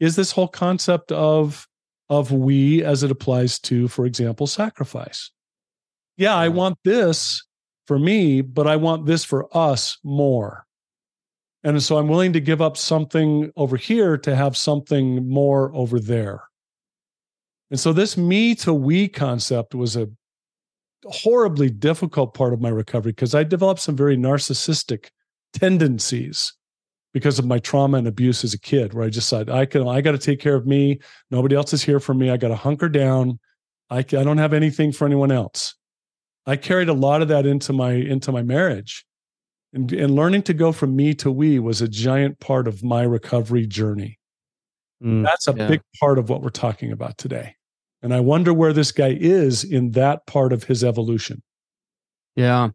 is 0.00 0.16
this 0.16 0.32
whole 0.32 0.48
concept 0.48 1.12
of 1.12 1.66
of 2.10 2.32
we 2.32 2.82
as 2.84 3.02
it 3.02 3.10
applies 3.10 3.58
to, 3.58 3.86
for 3.88 4.06
example, 4.06 4.46
sacrifice. 4.46 5.30
Yeah, 6.16 6.34
I 6.34 6.48
want 6.48 6.78
this 6.84 7.44
for 7.86 7.98
me, 7.98 8.40
but 8.40 8.66
I 8.66 8.76
want 8.76 9.06
this 9.06 9.24
for 9.24 9.54
us 9.56 9.98
more. 10.02 10.64
And 11.64 11.82
so 11.82 11.98
I'm 11.98 12.08
willing 12.08 12.32
to 12.34 12.40
give 12.40 12.62
up 12.62 12.76
something 12.76 13.50
over 13.56 13.76
here 13.76 14.16
to 14.18 14.36
have 14.36 14.56
something 14.56 15.28
more 15.28 15.74
over 15.74 15.98
there. 15.98 16.44
And 17.70 17.80
so 17.80 17.92
this 17.92 18.16
me 18.16 18.54
to 18.56 18.72
we 18.72 19.08
concept 19.08 19.74
was 19.74 19.96
a 19.96 20.08
horribly 21.04 21.70
difficult 21.70 22.34
part 22.34 22.52
of 22.52 22.60
my 22.60 22.68
recovery 22.68 23.12
because 23.12 23.34
I 23.34 23.44
developed 23.44 23.80
some 23.80 23.96
very 23.96 24.16
narcissistic 24.16 25.08
tendencies 25.52 26.52
because 27.12 27.38
of 27.38 27.46
my 27.46 27.58
trauma 27.58 27.98
and 27.98 28.06
abuse 28.06 28.44
as 28.44 28.54
a 28.54 28.58
kid, 28.58 28.94
where 28.94 29.04
I 29.04 29.10
just 29.10 29.28
said, 29.28 29.48
I 29.50 29.66
can, 29.66 29.88
I 29.88 30.00
got 30.00 30.12
to 30.12 30.18
take 30.18 30.40
care 30.40 30.54
of 30.54 30.66
me. 30.66 31.00
Nobody 31.30 31.56
else 31.56 31.72
is 31.72 31.82
here 31.82 32.00
for 32.00 32.14
me. 32.14 32.30
I 32.30 32.36
got 32.36 32.48
to 32.48 32.56
hunker 32.56 32.88
down. 32.88 33.38
I, 33.90 33.98
I 33.98 34.02
don't 34.02 34.38
have 34.38 34.52
anything 34.52 34.92
for 34.92 35.06
anyone 35.06 35.32
else. 35.32 35.74
I 36.46 36.56
carried 36.56 36.88
a 36.88 36.94
lot 36.94 37.22
of 37.22 37.28
that 37.28 37.46
into 37.46 37.72
my 37.72 37.92
into 37.92 38.32
my 38.32 38.42
marriage. 38.42 39.04
And, 39.72 39.92
and 39.92 40.14
learning 40.14 40.42
to 40.42 40.54
go 40.54 40.72
from 40.72 40.96
me 40.96 41.14
to 41.14 41.30
we 41.30 41.58
was 41.58 41.82
a 41.82 41.88
giant 41.88 42.40
part 42.40 42.66
of 42.66 42.82
my 42.82 43.02
recovery 43.02 43.66
journey. 43.66 44.18
Mm, 45.02 45.24
That's 45.24 45.46
a 45.46 45.54
yeah. 45.54 45.68
big 45.68 45.82
part 46.00 46.18
of 46.18 46.30
what 46.30 46.42
we're 46.42 46.48
talking 46.48 46.90
about 46.90 47.18
today. 47.18 47.54
And 48.02 48.14
I 48.14 48.20
wonder 48.20 48.54
where 48.54 48.72
this 48.72 48.92
guy 48.92 49.16
is 49.20 49.64
in 49.64 49.90
that 49.92 50.26
part 50.26 50.52
of 50.52 50.64
his 50.64 50.82
evolution. 50.82 51.42
Yeah. 52.34 52.70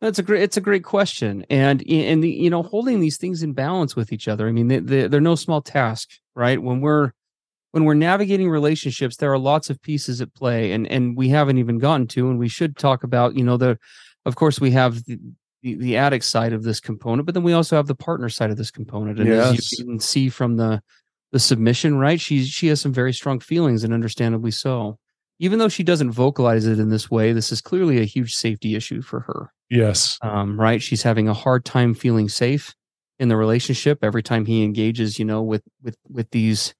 That's 0.00 0.18
a 0.18 0.22
great. 0.22 0.42
It's 0.42 0.56
a 0.56 0.60
great 0.60 0.84
question, 0.84 1.44
and 1.50 1.82
and 1.88 2.22
the, 2.22 2.30
you 2.30 2.50
know, 2.50 2.62
holding 2.62 3.00
these 3.00 3.16
things 3.16 3.42
in 3.42 3.52
balance 3.52 3.96
with 3.96 4.12
each 4.12 4.28
other. 4.28 4.48
I 4.48 4.52
mean, 4.52 4.68
they, 4.68 4.78
they, 4.78 5.08
they're 5.08 5.20
no 5.20 5.34
small 5.34 5.60
task, 5.60 6.08
right? 6.34 6.62
When 6.62 6.80
we're 6.80 7.12
when 7.72 7.84
we're 7.84 7.94
navigating 7.94 8.48
relationships, 8.50 9.16
there 9.16 9.32
are 9.32 9.38
lots 9.38 9.70
of 9.70 9.82
pieces 9.82 10.20
at 10.20 10.34
play, 10.34 10.72
and 10.72 10.86
and 10.86 11.16
we 11.16 11.28
haven't 11.30 11.58
even 11.58 11.78
gotten 11.78 12.06
to, 12.08 12.30
and 12.30 12.38
we 12.38 12.48
should 12.48 12.76
talk 12.76 13.02
about. 13.02 13.36
You 13.36 13.44
know, 13.44 13.56
the, 13.56 13.78
of 14.24 14.36
course, 14.36 14.60
we 14.60 14.70
have 14.72 15.04
the, 15.04 15.18
the, 15.62 15.74
the 15.76 15.96
addict 15.96 16.24
side 16.24 16.52
of 16.52 16.62
this 16.62 16.80
component, 16.80 17.26
but 17.26 17.34
then 17.34 17.42
we 17.42 17.52
also 17.52 17.76
have 17.76 17.86
the 17.86 17.94
partner 17.94 18.28
side 18.28 18.50
of 18.50 18.56
this 18.56 18.70
component. 18.70 19.18
And 19.18 19.28
Yes. 19.28 19.58
as 19.58 19.78
you 19.78 19.84
can 19.84 20.00
see 20.00 20.28
from 20.28 20.56
the 20.56 20.82
the 21.32 21.38
submission, 21.40 21.96
right? 21.96 22.20
She's 22.20 22.48
she 22.48 22.66
has 22.68 22.80
some 22.80 22.92
very 22.92 23.12
strong 23.12 23.40
feelings 23.40 23.84
and 23.84 23.94
understandably 23.94 24.50
so. 24.50 24.98
Even 25.38 25.58
though 25.58 25.68
she 25.68 25.82
doesn't 25.82 26.12
vocalize 26.12 26.66
it 26.66 26.78
in 26.78 26.90
this 26.90 27.10
way, 27.10 27.32
this 27.32 27.50
is 27.50 27.60
clearly 27.60 27.98
a 28.00 28.04
huge 28.04 28.34
safety 28.34 28.76
issue 28.76 29.00
for 29.02 29.20
her. 29.20 29.52
Yes. 29.70 30.18
Um, 30.20 30.60
right? 30.60 30.82
She's 30.82 31.02
having 31.02 31.28
a 31.28 31.34
hard 31.34 31.64
time 31.64 31.94
feeling 31.94 32.28
safe 32.28 32.74
in 33.18 33.28
the 33.28 33.36
relationship 33.36 34.00
every 34.02 34.22
time 34.22 34.44
he 34.44 34.62
engages, 34.62 35.18
you 35.18 35.24
know, 35.24 35.42
with 35.42 35.62
with 35.82 35.96
with 36.08 36.30
these 36.30 36.74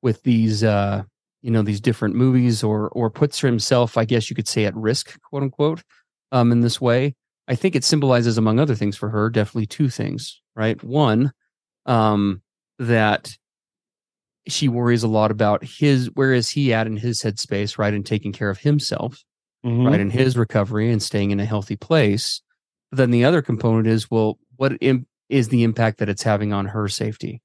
with 0.00 0.22
these 0.22 0.62
uh 0.62 1.02
you 1.42 1.50
know 1.50 1.62
these 1.62 1.80
different 1.80 2.14
movies 2.14 2.62
or 2.62 2.88
or 2.90 3.10
puts 3.10 3.40
himself, 3.40 3.96
I 3.98 4.04
guess 4.04 4.30
you 4.30 4.36
could 4.36 4.48
say, 4.48 4.64
at 4.64 4.76
risk, 4.76 5.20
quote 5.22 5.42
unquote, 5.42 5.82
um, 6.30 6.52
in 6.52 6.60
this 6.60 6.80
way. 6.80 7.14
I 7.48 7.54
think 7.54 7.74
it 7.74 7.82
symbolizes, 7.84 8.36
among 8.38 8.60
other 8.60 8.74
things, 8.74 8.96
for 8.96 9.08
her, 9.08 9.30
definitely 9.30 9.66
two 9.66 9.88
things, 9.88 10.40
right? 10.54 10.82
One, 10.84 11.32
um, 11.86 12.42
that 12.78 13.36
she 14.46 14.68
worries 14.68 15.02
a 15.02 15.08
lot 15.08 15.30
about 15.30 15.62
his 15.64 16.06
where 16.14 16.32
is 16.32 16.48
he 16.50 16.72
at 16.72 16.86
in 16.86 16.96
his 16.96 17.22
headspace, 17.22 17.78
right, 17.78 17.92
and 17.94 18.04
taking 18.04 18.32
care 18.32 18.50
of 18.50 18.58
himself, 18.58 19.24
Mhm. 19.64 19.86
right, 19.86 20.00
in 20.00 20.10
his 20.10 20.36
recovery 20.36 20.90
and 20.90 21.02
staying 21.02 21.30
in 21.30 21.40
a 21.40 21.44
healthy 21.44 21.76
place. 21.76 22.40
But 22.90 22.98
then 22.98 23.10
the 23.10 23.24
other 23.24 23.42
component 23.42 23.86
is, 23.86 24.10
well, 24.10 24.38
what 24.56 24.72
Im- 24.80 25.06
is 25.28 25.48
the 25.48 25.62
impact 25.64 25.98
that 25.98 26.08
it's 26.08 26.22
having 26.22 26.52
on 26.52 26.66
her 26.66 26.88
safety, 26.88 27.42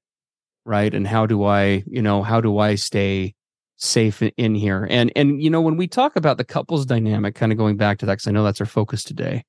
right? 0.64 0.92
And 0.94 1.06
how 1.06 1.26
do 1.26 1.44
I, 1.44 1.84
you 1.86 2.00
know, 2.00 2.22
how 2.22 2.40
do 2.40 2.58
I 2.58 2.76
stay 2.76 3.34
safe 3.76 4.22
in, 4.22 4.32
in 4.36 4.54
here? 4.54 4.86
And 4.88 5.12
and 5.16 5.42
you 5.42 5.50
know, 5.50 5.60
when 5.60 5.76
we 5.76 5.86
talk 5.86 6.16
about 6.16 6.38
the 6.38 6.44
couples 6.44 6.86
dynamic, 6.86 7.34
kind 7.34 7.52
of 7.52 7.58
going 7.58 7.76
back 7.76 7.98
to 7.98 8.06
that, 8.06 8.14
because 8.14 8.28
I 8.28 8.32
know 8.32 8.44
that's 8.44 8.60
our 8.60 8.66
focus 8.66 9.04
today. 9.04 9.44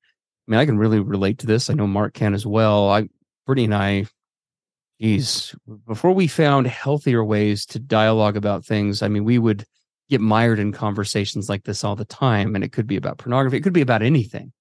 I 0.48 0.52
mean, 0.52 0.60
I 0.60 0.66
can 0.66 0.78
really 0.78 1.00
relate 1.00 1.40
to 1.40 1.48
this. 1.48 1.70
I 1.70 1.74
know 1.74 1.88
Mark 1.88 2.14
can 2.14 2.34
as 2.34 2.46
well. 2.46 2.90
I, 2.90 3.08
Brittany 3.46 3.66
and 3.66 3.76
I, 3.76 4.06
geez, 5.02 5.56
before 5.88 6.12
we 6.12 6.28
found 6.28 6.68
healthier 6.68 7.24
ways 7.24 7.66
to 7.68 7.80
dialogue 7.80 8.38
about 8.38 8.66
things, 8.66 9.02
I 9.02 9.08
mean, 9.08 9.24
we 9.24 9.40
would 9.40 9.66
get 10.10 10.22
mired 10.22 10.60
in 10.60 10.72
conversations 10.72 11.50
like 11.50 11.64
this 11.64 11.84
all 11.84 11.96
the 11.96 12.06
time. 12.06 12.54
And 12.54 12.64
it 12.64 12.72
could 12.72 12.86
be 12.86 12.96
about 12.96 13.18
pornography, 13.18 13.58
it 13.58 13.62
could 13.62 13.74
be 13.74 13.82
about 13.82 14.04
anything, 14.04 14.54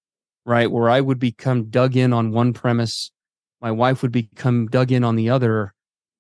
right? 0.47 0.71
Where 0.71 0.89
I 0.89 1.03
would 1.03 1.19
become 1.19 1.69
dug 1.69 1.97
in 1.97 2.15
on 2.15 2.33
one 2.33 2.55
premise, 2.55 3.11
my 3.61 3.71
wife 3.71 4.01
would 4.01 4.13
become 4.13 4.67
dug 4.69 4.91
in 4.91 5.05
on 5.05 5.17
the 5.17 5.29
other. 5.29 5.75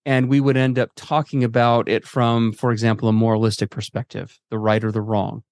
And 0.06 0.28
we 0.28 0.40
would 0.40 0.58
end 0.58 0.78
up 0.78 0.90
talking 0.96 1.42
about 1.42 1.88
it 1.88 2.06
from, 2.06 2.52
for 2.52 2.70
example, 2.70 3.08
a 3.08 3.12
moralistic 3.14 3.70
perspective, 3.70 4.38
the 4.50 4.58
right 4.58 4.84
or 4.84 4.92
the 4.92 5.00
wrong. 5.00 5.42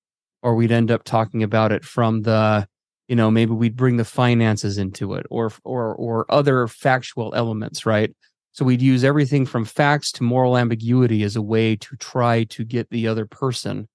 Or 0.43 0.55
we'd 0.55 0.73
end 0.73 0.91
up 0.91 1.05
talking 1.05 1.43
about 1.43 1.73
it 1.73 1.87
from 1.87 2.23
the, 2.23 2.69
you 3.09 3.17
know, 3.17 3.31
maybe 3.31 3.53
we'd 3.53 3.77
bring 3.77 3.97
the 3.97 4.05
finances 4.05 4.79
into 4.79 5.15
it 5.15 5.27
or 5.31 5.53
or 5.65 5.95
or 5.95 6.27
other 6.31 6.67
factual 6.67 7.35
elements, 7.35 7.85
right? 7.85 8.15
So 8.53 8.65
we'd 8.65 8.83
use 8.83 9.03
everything 9.03 9.47
from 9.47 9.65
facts 9.65 10.13
to 10.13 10.23
moral 10.23 10.59
ambiguity 10.59 11.23
as 11.23 11.37
a 11.37 11.43
way 11.43 11.75
to 11.77 11.97
try 11.97 12.45
to 12.45 12.65
get 12.65 12.91
the 12.91 13.09
other 13.09 13.25
person 13.25 13.89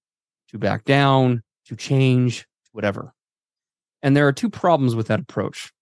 to 0.48 0.58
back 0.58 0.84
down, 0.84 1.42
to 1.66 1.76
change, 1.76 2.46
whatever. 2.72 3.14
And 4.02 4.16
there 4.16 4.26
are 4.26 4.32
two 4.32 4.50
problems 4.50 4.94
with 4.94 5.06
that 5.08 5.20
approach. 5.20 5.72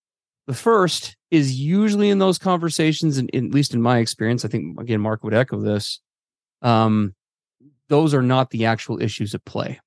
The 0.46 0.54
first 0.54 1.16
is 1.30 1.58
usually 1.58 2.10
in 2.10 2.18
those 2.18 2.38
conversations, 2.38 3.18
and 3.18 3.34
at 3.34 3.50
least 3.50 3.74
in 3.74 3.82
my 3.82 3.98
experience, 3.98 4.44
I 4.44 4.48
think 4.48 4.78
again 4.80 5.00
Mark 5.00 5.24
would 5.24 5.34
echo 5.34 5.60
this. 5.60 6.00
Um, 6.62 7.14
those 7.88 8.14
are 8.14 8.22
not 8.22 8.50
the 8.50 8.66
actual 8.66 9.00
issues 9.00 9.34
at 9.34 9.44
play 9.44 9.80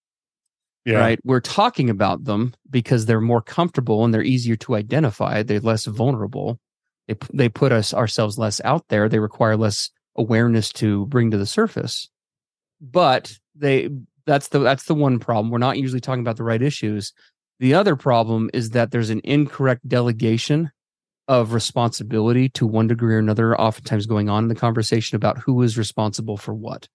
Yeah. 0.86 1.00
right? 1.00 1.19
We're 1.24 1.41
talking 1.41 1.89
about 1.89 2.24
them 2.24 2.53
because 2.69 3.05
they're 3.05 3.21
more 3.21 3.41
comfortable 3.41 4.03
and 4.03 4.13
they're 4.13 4.24
easier 4.24 4.55
to 4.57 4.75
identify. 4.75 5.43
They're 5.43 5.59
less 5.59 5.86
vulnerable. 5.86 6.59
They 7.07 7.15
they 7.33 7.50
put 7.50 7.71
us 7.71 7.93
ourselves 7.93 8.38
less 8.38 8.62
out 8.63 8.86
there. 8.89 9.09
They 9.09 9.19
require 9.19 9.57
less 9.57 9.89
awareness 10.15 10.71
to 10.74 11.05
bring 11.07 11.31
to 11.31 11.38
the 11.38 11.45
surface. 11.45 12.09
But 12.81 13.38
they 13.55 13.89
that's 14.25 14.49
the 14.49 14.60
that's 14.60 14.86
the 14.86 14.95
one 14.95 15.19
problem. 15.19 15.49
We're 15.51 15.58
not 15.58 15.77
usually 15.77 16.01
talking 16.01 16.21
about 16.21 16.38
the 16.38 16.43
right 16.43 16.62
issues. 16.62 17.13
The 17.60 17.73
other 17.73 17.95
problem 17.95 18.49
is 18.54 18.69
that 18.71 18.91
there's 18.91 19.10
an 19.10 19.21
incorrect 19.23 19.88
delegation 19.88 20.71
of 21.27 21.54
responsibility 21.54 22.49
to 22.49 22.65
one 22.65 22.88
degree 22.88 23.15
or 23.15 23.19
another, 23.19 23.60
oftentimes 23.60 24.08
going 24.08 24.30
on 24.30 24.45
in 24.45 24.47
the 24.47 24.56
conversation 24.56 25.15
about 25.15 25.38
who 25.38 25.62
is 25.62 25.77
responsible 25.77 26.38
for 26.38 26.54
what 26.54 26.88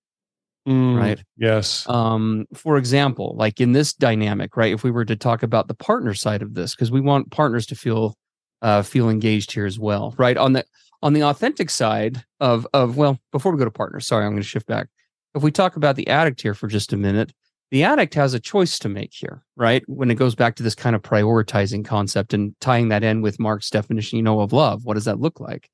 Mm, 0.67 0.99
right? 0.99 1.23
Yes. 1.37 1.87
um 1.89 2.47
for 2.55 2.79
example 2.79 3.35
like 3.37 3.61
in 3.61 3.73
this 3.73 3.93
dynamic 3.93 4.57
right 4.57 4.73
if 4.73 4.83
we 4.83 4.91
were 4.91 5.05
to 5.05 5.15
talk 5.17 5.43
about 5.43 5.69
the 5.69 5.75
partner 5.75 6.15
side 6.15 6.41
of 6.41 6.55
this 6.55 6.75
because 6.75 6.91
we 6.91 7.03
want 7.03 7.31
partners 7.31 7.67
to 7.67 7.75
feel 7.75 8.17
uh 8.63 8.81
feel 8.83 9.11
engaged 9.11 9.53
here 9.53 9.67
as 9.67 9.79
well 9.79 10.15
right 10.17 10.39
on 10.39 10.55
the 10.55 10.65
on 11.03 11.13
the 11.13 11.23
authentic 11.23 11.69
side 11.69 12.25
of 12.41 12.67
of 12.73 12.97
well 12.97 13.19
before 13.31 13.53
we 13.53 13.59
go 13.59 13.65
to 13.67 13.71
partners 13.71 14.07
sorry 14.07 14.25
i'm 14.25 14.33
going 14.33 14.43
to 14.43 14.49
shift 14.49 14.67
back 14.67 14.89
if 15.35 15.43
we 15.43 15.51
talk 15.51 15.77
about 15.77 15.97
the 15.97 16.09
addict 16.09 16.41
here 16.41 16.55
for 16.55 16.67
just 16.67 16.95
a 16.95 16.97
minute 16.97 17.35
the 17.71 17.83
addict 17.85 18.15
has 18.15 18.33
a 18.33 18.41
choice 18.41 18.79
to 18.79 18.89
make 18.89 19.13
here 19.13 19.43
right 19.57 19.83
when 19.87 20.11
it 20.11 20.15
goes 20.15 20.35
back 20.35 20.55
to 20.57 20.63
this 20.63 20.75
kind 20.75 20.97
of 20.97 21.03
prioritizing 21.03 21.85
concept 21.85 22.33
and 22.33 22.55
tying 22.61 22.89
that 22.89 23.03
in 23.05 23.21
with 23.21 23.39
mark's 23.39 23.69
definition 23.69 24.17
you 24.17 24.23
know 24.23 24.41
of 24.41 24.55
love 24.55 24.87
what 24.87 24.95
does 24.95 25.05
that 25.05 25.21
look 25.21 25.41
like 25.41 25.69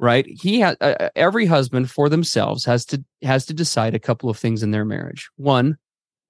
right? 0.00 0.26
He 0.26 0.60
has 0.60 0.76
uh, 0.80 1.10
every 1.14 1.46
husband 1.46 1.90
for 1.90 2.08
themselves 2.08 2.64
has 2.64 2.84
to 2.86 3.04
has 3.22 3.46
to 3.46 3.54
decide 3.54 3.94
a 3.94 4.00
couple 4.00 4.30
of 4.30 4.38
things 4.38 4.62
in 4.62 4.72
their 4.72 4.84
marriage. 4.84 5.28
One 5.36 5.76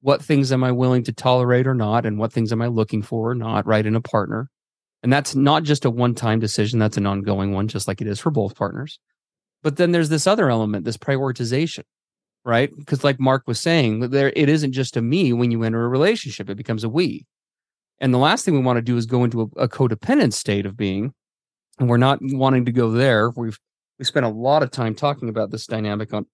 what 0.02 0.22
things 0.22 0.50
am 0.50 0.64
i 0.64 0.72
willing 0.72 1.02
to 1.04 1.12
tolerate 1.12 1.66
or 1.66 1.74
not 1.74 2.06
and 2.06 2.18
what 2.18 2.32
things 2.32 2.52
am 2.52 2.62
i 2.62 2.66
looking 2.66 3.02
for 3.02 3.30
or 3.30 3.34
not 3.34 3.66
right 3.66 3.86
in 3.86 3.94
a 3.94 4.00
partner? 4.00 4.50
And 5.02 5.12
that's 5.12 5.34
not 5.34 5.62
just 5.62 5.84
a 5.84 5.90
one 5.90 6.14
time 6.14 6.40
decision 6.40 6.78
that's 6.78 6.96
an 6.96 7.06
ongoing 7.06 7.52
one 7.52 7.68
just 7.68 7.88
like 7.88 8.00
it 8.00 8.06
is 8.06 8.20
for 8.20 8.30
both 8.30 8.54
partners. 8.54 8.98
But 9.62 9.76
then 9.76 9.92
there's 9.92 10.08
this 10.08 10.26
other 10.26 10.50
element 10.50 10.84
this 10.84 10.98
prioritization 10.98 11.84
right? 12.44 12.70
Because 12.76 13.04
like 13.04 13.20
mark 13.20 13.42
was 13.46 13.60
saying 13.60 14.00
there 14.10 14.32
it 14.34 14.48
isn't 14.48 14.72
just 14.72 14.96
a 14.96 15.02
me 15.02 15.32
when 15.32 15.50
you 15.50 15.62
enter 15.62 15.84
a 15.84 15.88
relationship 15.88 16.50
it 16.50 16.56
becomes 16.56 16.84
a 16.84 16.88
we. 16.88 17.26
And 18.00 18.14
the 18.14 18.18
last 18.18 18.44
thing 18.44 18.54
we 18.54 18.60
want 18.60 18.78
to 18.78 18.82
do 18.82 18.96
is 18.96 19.04
go 19.04 19.24
into 19.24 19.42
a, 19.42 19.64
a 19.64 19.68
codependent 19.68 20.32
state 20.32 20.64
of 20.64 20.76
being 20.76 21.12
and 21.80 21.88
we're 21.88 21.96
not 21.96 22.18
wanting 22.22 22.66
to 22.66 22.72
go 22.72 22.90
there. 22.90 23.30
We've 23.30 23.58
we 23.98 24.04
spent 24.04 24.26
a 24.26 24.30
lot 24.30 24.62
of 24.62 24.70
time 24.70 24.94
talking 24.94 25.28
about 25.28 25.50
this 25.50 25.66
dynamic 25.66 26.14
on 26.14 26.26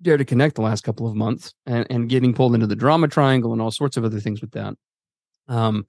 Dare 0.00 0.16
to 0.16 0.24
Connect 0.24 0.56
the 0.56 0.62
last 0.62 0.82
couple 0.82 1.06
of 1.06 1.14
months, 1.14 1.52
and 1.66 1.86
and 1.90 2.08
getting 2.08 2.32
pulled 2.32 2.54
into 2.54 2.66
the 2.66 2.76
drama 2.76 3.08
triangle 3.08 3.52
and 3.52 3.60
all 3.60 3.70
sorts 3.70 3.96
of 3.96 4.04
other 4.04 4.20
things 4.20 4.40
with 4.40 4.52
that. 4.52 4.74
Um, 5.48 5.86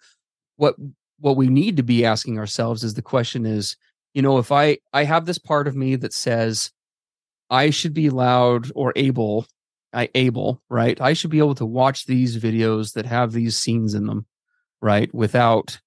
what 0.58 0.76
what 1.20 1.38
we 1.38 1.48
need 1.48 1.78
to 1.78 1.84
be 1.84 2.04
asking 2.04 2.38
ourselves 2.40 2.84
is 2.84 2.96
the 2.96 3.02
question 3.02 3.46
is, 3.46 3.78
you 4.14 4.22
know, 4.22 4.40
if 4.40 4.52
I 4.52 4.80
I 4.92 5.04
have 5.04 5.26
this 5.26 5.38
part 5.38 5.68
of 5.68 5.76
me 5.76 5.96
that 5.98 6.14
says 6.14 6.72
I 7.50 7.70
should 7.70 7.94
be 7.94 8.08
allowed 8.08 8.72
or 8.76 8.92
able, 8.96 9.46
I 9.94 10.10
able, 10.16 10.62
right? 10.68 11.00
I 11.00 11.14
should 11.14 11.32
be 11.32 11.38
able 11.38 11.56
to 11.56 11.66
watch 11.66 12.06
these 12.06 12.38
videos 12.38 12.94
that 12.94 13.06
have 13.06 13.32
these 13.34 13.58
scenes 13.58 13.94
in 13.94 14.08
them, 14.08 14.26
right? 14.82 15.14
Without 15.14 15.80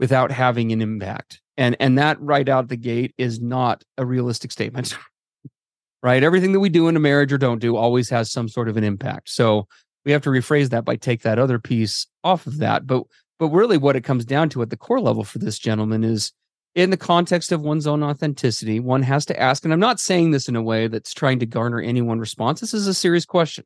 without 0.00 0.32
having 0.32 0.72
an 0.72 0.82
impact. 0.82 1.40
And 1.56 1.76
and 1.80 1.98
that 1.98 2.20
right 2.20 2.48
out 2.48 2.68
the 2.68 2.76
gate 2.76 3.14
is 3.18 3.40
not 3.40 3.82
a 3.96 4.04
realistic 4.04 4.52
statement. 4.52 4.96
right? 6.02 6.22
Everything 6.22 6.52
that 6.52 6.60
we 6.60 6.68
do 6.68 6.88
in 6.88 6.96
a 6.96 7.00
marriage 7.00 7.32
or 7.32 7.38
don't 7.38 7.58
do 7.58 7.76
always 7.76 8.10
has 8.10 8.30
some 8.30 8.48
sort 8.48 8.68
of 8.68 8.76
an 8.76 8.84
impact. 8.84 9.30
So 9.30 9.66
we 10.04 10.12
have 10.12 10.22
to 10.22 10.30
rephrase 10.30 10.70
that 10.70 10.84
by 10.84 10.96
take 10.96 11.22
that 11.22 11.38
other 11.38 11.58
piece 11.58 12.06
off 12.22 12.46
of 12.46 12.58
that. 12.58 12.86
But 12.86 13.04
but 13.38 13.48
really 13.48 13.76
what 13.76 13.96
it 13.96 14.04
comes 14.04 14.24
down 14.24 14.48
to 14.50 14.62
at 14.62 14.70
the 14.70 14.76
core 14.76 15.00
level 15.00 15.24
for 15.24 15.38
this 15.38 15.58
gentleman 15.58 16.04
is 16.04 16.32
in 16.74 16.90
the 16.90 16.96
context 16.96 17.52
of 17.52 17.62
one's 17.62 17.86
own 17.86 18.02
authenticity, 18.02 18.80
one 18.80 19.02
has 19.02 19.24
to 19.26 19.40
ask, 19.40 19.64
and 19.64 19.72
I'm 19.72 19.80
not 19.80 19.98
saying 19.98 20.30
this 20.30 20.46
in 20.46 20.56
a 20.56 20.62
way 20.62 20.88
that's 20.88 21.14
trying 21.14 21.38
to 21.38 21.46
garner 21.46 21.80
any 21.80 22.02
one 22.02 22.18
response. 22.18 22.60
This 22.60 22.74
is 22.74 22.86
a 22.86 22.92
serious 22.92 23.24
question 23.24 23.64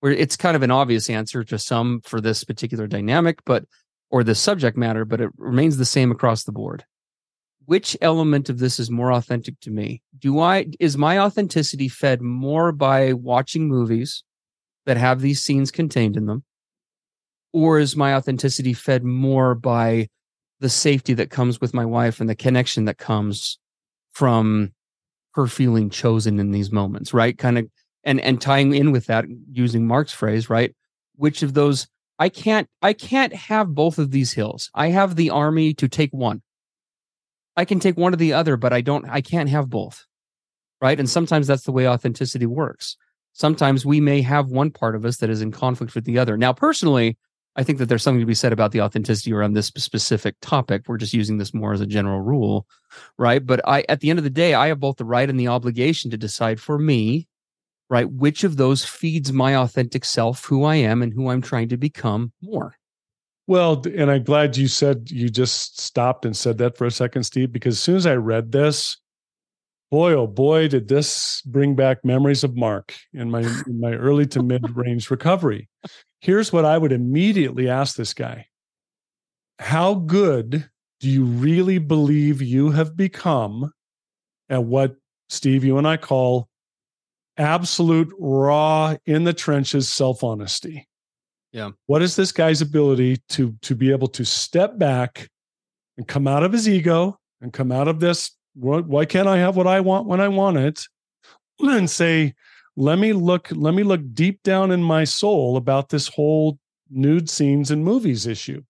where 0.00 0.12
it's 0.12 0.36
kind 0.36 0.56
of 0.56 0.62
an 0.62 0.70
obvious 0.70 1.08
answer 1.08 1.42
to 1.44 1.58
some 1.58 2.00
for 2.02 2.20
this 2.20 2.44
particular 2.44 2.86
dynamic, 2.86 3.38
but 3.44 3.64
or 4.10 4.24
the 4.24 4.34
subject 4.34 4.76
matter, 4.76 5.04
but 5.04 5.20
it 5.20 5.30
remains 5.38 5.76
the 5.76 5.84
same 5.84 6.10
across 6.10 6.44
the 6.44 6.52
board. 6.52 6.84
Which 7.70 7.96
element 8.00 8.48
of 8.48 8.58
this 8.58 8.80
is 8.80 8.90
more 8.90 9.12
authentic 9.12 9.60
to 9.60 9.70
me? 9.70 10.02
Do 10.18 10.40
I 10.40 10.66
is 10.80 10.98
my 10.98 11.20
authenticity 11.20 11.86
fed 11.86 12.20
more 12.20 12.72
by 12.72 13.12
watching 13.12 13.68
movies 13.68 14.24
that 14.86 14.96
have 14.96 15.20
these 15.20 15.40
scenes 15.40 15.70
contained 15.70 16.16
in 16.16 16.26
them? 16.26 16.42
Or 17.52 17.78
is 17.78 17.94
my 17.94 18.16
authenticity 18.16 18.72
fed 18.72 19.04
more 19.04 19.54
by 19.54 20.08
the 20.58 20.68
safety 20.68 21.14
that 21.14 21.30
comes 21.30 21.60
with 21.60 21.72
my 21.72 21.84
wife 21.84 22.18
and 22.18 22.28
the 22.28 22.34
connection 22.34 22.86
that 22.86 22.98
comes 22.98 23.60
from 24.10 24.72
her 25.34 25.46
feeling 25.46 25.90
chosen 25.90 26.40
in 26.40 26.50
these 26.50 26.72
moments, 26.72 27.14
right? 27.14 27.38
Kind 27.38 27.56
of 27.56 27.68
and 28.02 28.20
and 28.20 28.40
tying 28.40 28.74
in 28.74 28.90
with 28.90 29.06
that 29.06 29.26
using 29.52 29.86
Mark's 29.86 30.12
phrase, 30.12 30.50
right? 30.50 30.74
Which 31.14 31.44
of 31.44 31.54
those 31.54 31.86
I 32.18 32.30
can't 32.30 32.66
I 32.82 32.94
can't 32.94 33.32
have 33.32 33.76
both 33.76 34.00
of 34.00 34.10
these 34.10 34.32
hills. 34.32 34.72
I 34.74 34.88
have 34.88 35.14
the 35.14 35.30
army 35.30 35.72
to 35.74 35.86
take 35.86 36.10
one. 36.10 36.42
I 37.60 37.66
can 37.66 37.78
take 37.78 37.98
one 37.98 38.14
or 38.14 38.16
the 38.16 38.32
other, 38.32 38.56
but 38.56 38.72
I 38.72 38.80
don't 38.80 39.06
I 39.08 39.20
can't 39.20 39.50
have 39.50 39.68
both. 39.68 40.06
Right? 40.80 40.98
And 40.98 41.10
sometimes 41.10 41.46
that's 41.46 41.64
the 41.64 41.72
way 41.72 41.86
authenticity 41.86 42.46
works. 42.46 42.96
Sometimes 43.34 43.84
we 43.84 44.00
may 44.00 44.22
have 44.22 44.48
one 44.48 44.70
part 44.70 44.96
of 44.96 45.04
us 45.04 45.18
that 45.18 45.28
is 45.28 45.42
in 45.42 45.52
conflict 45.52 45.94
with 45.94 46.04
the 46.04 46.18
other. 46.18 46.38
Now, 46.38 46.54
personally, 46.54 47.18
I 47.56 47.62
think 47.62 47.78
that 47.78 47.90
there's 47.90 48.02
something 48.02 48.20
to 48.20 48.26
be 48.26 48.34
said 48.34 48.54
about 48.54 48.72
the 48.72 48.80
authenticity 48.80 49.34
around 49.34 49.52
this 49.52 49.66
specific 49.66 50.36
topic. 50.40 50.84
We're 50.86 50.96
just 50.96 51.12
using 51.12 51.36
this 51.36 51.52
more 51.52 51.74
as 51.74 51.82
a 51.82 51.86
general 51.86 52.22
rule, 52.22 52.66
right? 53.18 53.44
But 53.44 53.60
I, 53.68 53.84
at 53.90 54.00
the 54.00 54.08
end 54.08 54.18
of 54.18 54.24
the 54.24 54.30
day, 54.30 54.54
I 54.54 54.68
have 54.68 54.80
both 54.80 54.96
the 54.96 55.04
right 55.04 55.28
and 55.28 55.38
the 55.38 55.48
obligation 55.48 56.10
to 56.12 56.16
decide 56.16 56.60
for 56.60 56.78
me, 56.78 57.28
right, 57.90 58.10
which 58.10 58.42
of 58.42 58.56
those 58.56 58.86
feeds 58.86 59.34
my 59.34 59.54
authentic 59.54 60.06
self, 60.06 60.46
who 60.46 60.64
I 60.64 60.76
am, 60.76 61.02
and 61.02 61.12
who 61.12 61.28
I'm 61.28 61.42
trying 61.42 61.68
to 61.68 61.76
become 61.76 62.32
more. 62.40 62.76
Well, 63.50 63.82
and 63.96 64.12
I'm 64.12 64.22
glad 64.22 64.56
you 64.56 64.68
said 64.68 65.10
you 65.10 65.28
just 65.28 65.80
stopped 65.80 66.24
and 66.24 66.36
said 66.36 66.58
that 66.58 66.78
for 66.78 66.86
a 66.86 66.90
second, 66.92 67.24
Steve, 67.24 67.50
because 67.50 67.74
as 67.74 67.80
soon 67.80 67.96
as 67.96 68.06
I 68.06 68.14
read 68.14 68.52
this, 68.52 68.96
boy, 69.90 70.12
oh 70.12 70.28
boy, 70.28 70.68
did 70.68 70.86
this 70.86 71.42
bring 71.44 71.74
back 71.74 72.04
memories 72.04 72.44
of 72.44 72.54
Mark 72.54 72.94
in 73.12 73.28
my 73.28 73.40
in 73.40 73.80
my 73.80 73.94
early 73.94 74.24
to 74.28 74.42
mid 74.44 74.62
range 74.76 75.10
recovery. 75.10 75.68
Here's 76.20 76.52
what 76.52 76.64
I 76.64 76.78
would 76.78 76.92
immediately 76.92 77.68
ask 77.68 77.96
this 77.96 78.14
guy 78.14 78.46
How 79.58 79.94
good 79.94 80.70
do 81.00 81.08
you 81.10 81.24
really 81.24 81.78
believe 81.78 82.40
you 82.40 82.70
have 82.70 82.96
become 82.96 83.72
at 84.48 84.62
what, 84.62 84.94
Steve, 85.28 85.64
you 85.64 85.76
and 85.76 85.88
I 85.88 85.96
call 85.96 86.48
absolute 87.36 88.14
raw 88.16 88.94
in 89.06 89.24
the 89.24 89.34
trenches 89.34 89.90
self 89.90 90.22
honesty? 90.22 90.86
Yeah. 91.52 91.70
What 91.86 92.02
is 92.02 92.16
this 92.16 92.32
guy's 92.32 92.62
ability 92.62 93.18
to 93.30 93.54
to 93.62 93.74
be 93.74 93.90
able 93.90 94.08
to 94.08 94.24
step 94.24 94.78
back 94.78 95.28
and 95.96 96.06
come 96.06 96.28
out 96.28 96.42
of 96.42 96.52
his 96.52 96.68
ego 96.68 97.18
and 97.40 97.52
come 97.52 97.72
out 97.72 97.88
of 97.88 98.00
this 98.00 98.32
why 98.54 99.04
can't 99.04 99.28
I 99.28 99.38
have 99.38 99.56
what 99.56 99.66
I 99.66 99.80
want 99.80 100.06
when 100.06 100.20
I 100.20 100.28
want 100.28 100.56
it 100.58 100.86
and 101.60 101.88
say 101.88 102.34
let 102.76 102.98
me 102.98 103.12
look 103.12 103.48
let 103.52 103.74
me 103.74 103.82
look 103.82 104.00
deep 104.12 104.42
down 104.42 104.70
in 104.70 104.82
my 104.82 105.04
soul 105.04 105.56
about 105.56 105.88
this 105.88 106.08
whole 106.08 106.58
nude 106.90 107.30
scenes 107.30 107.70
and 107.70 107.84
movies 107.84 108.26
issue 108.26 108.62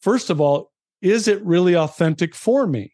first 0.00 0.30
of 0.30 0.40
all 0.40 0.70
is 1.02 1.26
it 1.26 1.44
really 1.44 1.74
authentic 1.74 2.34
for 2.34 2.66
me 2.66 2.92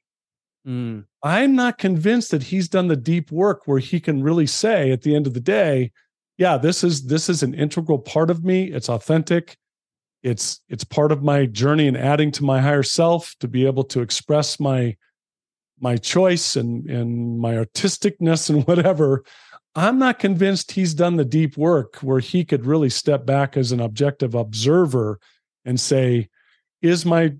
mm. 0.66 1.04
i'm 1.22 1.54
not 1.54 1.76
convinced 1.78 2.30
that 2.30 2.44
he's 2.44 2.68
done 2.68 2.88
the 2.88 2.96
deep 2.96 3.30
work 3.30 3.62
where 3.66 3.78
he 3.78 4.00
can 4.00 4.22
really 4.22 4.46
say 4.46 4.90
at 4.90 5.02
the 5.02 5.14
end 5.14 5.26
of 5.26 5.34
the 5.34 5.40
day 5.40 5.90
yeah 6.38 6.56
this 6.56 6.84
is 6.84 7.04
this 7.04 7.28
is 7.28 7.42
an 7.42 7.54
integral 7.54 7.98
part 7.98 8.30
of 8.30 8.44
me. 8.44 8.64
It's 8.64 8.88
authentic. 8.88 9.56
It's 10.22 10.60
it's 10.68 10.84
part 10.84 11.12
of 11.12 11.22
my 11.22 11.46
journey 11.46 11.86
and 11.86 11.96
adding 11.96 12.30
to 12.32 12.44
my 12.44 12.60
higher 12.60 12.82
self 12.82 13.34
to 13.40 13.48
be 13.48 13.66
able 13.66 13.84
to 13.84 14.00
express 14.00 14.58
my 14.58 14.96
my 15.78 15.96
choice 15.96 16.56
and 16.56 16.88
and 16.90 17.38
my 17.38 17.54
artisticness 17.54 18.50
and 18.50 18.64
whatever. 18.66 19.24
I'm 19.74 19.98
not 19.98 20.18
convinced 20.18 20.72
he's 20.72 20.94
done 20.94 21.16
the 21.16 21.24
deep 21.24 21.56
work 21.58 21.96
where 21.96 22.20
he 22.20 22.44
could 22.44 22.64
really 22.64 22.88
step 22.88 23.26
back 23.26 23.58
as 23.58 23.72
an 23.72 23.80
objective 23.80 24.34
observer 24.34 25.20
and 25.66 25.78
say 25.78 26.28
is 26.80 27.04
my 27.04 27.34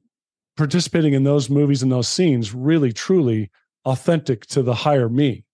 participating 0.56 1.14
in 1.14 1.24
those 1.24 1.48
movies 1.48 1.82
and 1.82 1.90
those 1.90 2.08
scenes 2.08 2.54
really 2.54 2.92
truly 2.92 3.50
authentic 3.86 4.46
to 4.46 4.62
the 4.62 4.74
higher 4.74 5.08
me? 5.08 5.44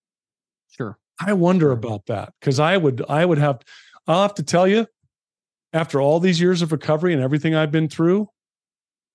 Sure 0.71 0.99
i 1.27 1.33
wonder 1.33 1.73
about 1.73 2.07
that 2.07 2.33
because 2.41 2.59
i 2.61 2.77
would 2.77 3.03
i 3.09 3.25
would 3.25 3.39
have 3.39 3.61
i'll 4.07 4.23
have 4.23 4.35
to 4.35 4.43
tell 4.43 4.67
you 4.67 4.87
after 5.73 6.01
all 6.01 6.21
these 6.21 6.41
years 6.41 6.63
of 6.63 6.73
recovery 6.73 7.13
and 7.13 7.23
everything 7.23 7.55
i've 7.55 7.73
been 7.73 7.89
through 7.89 8.29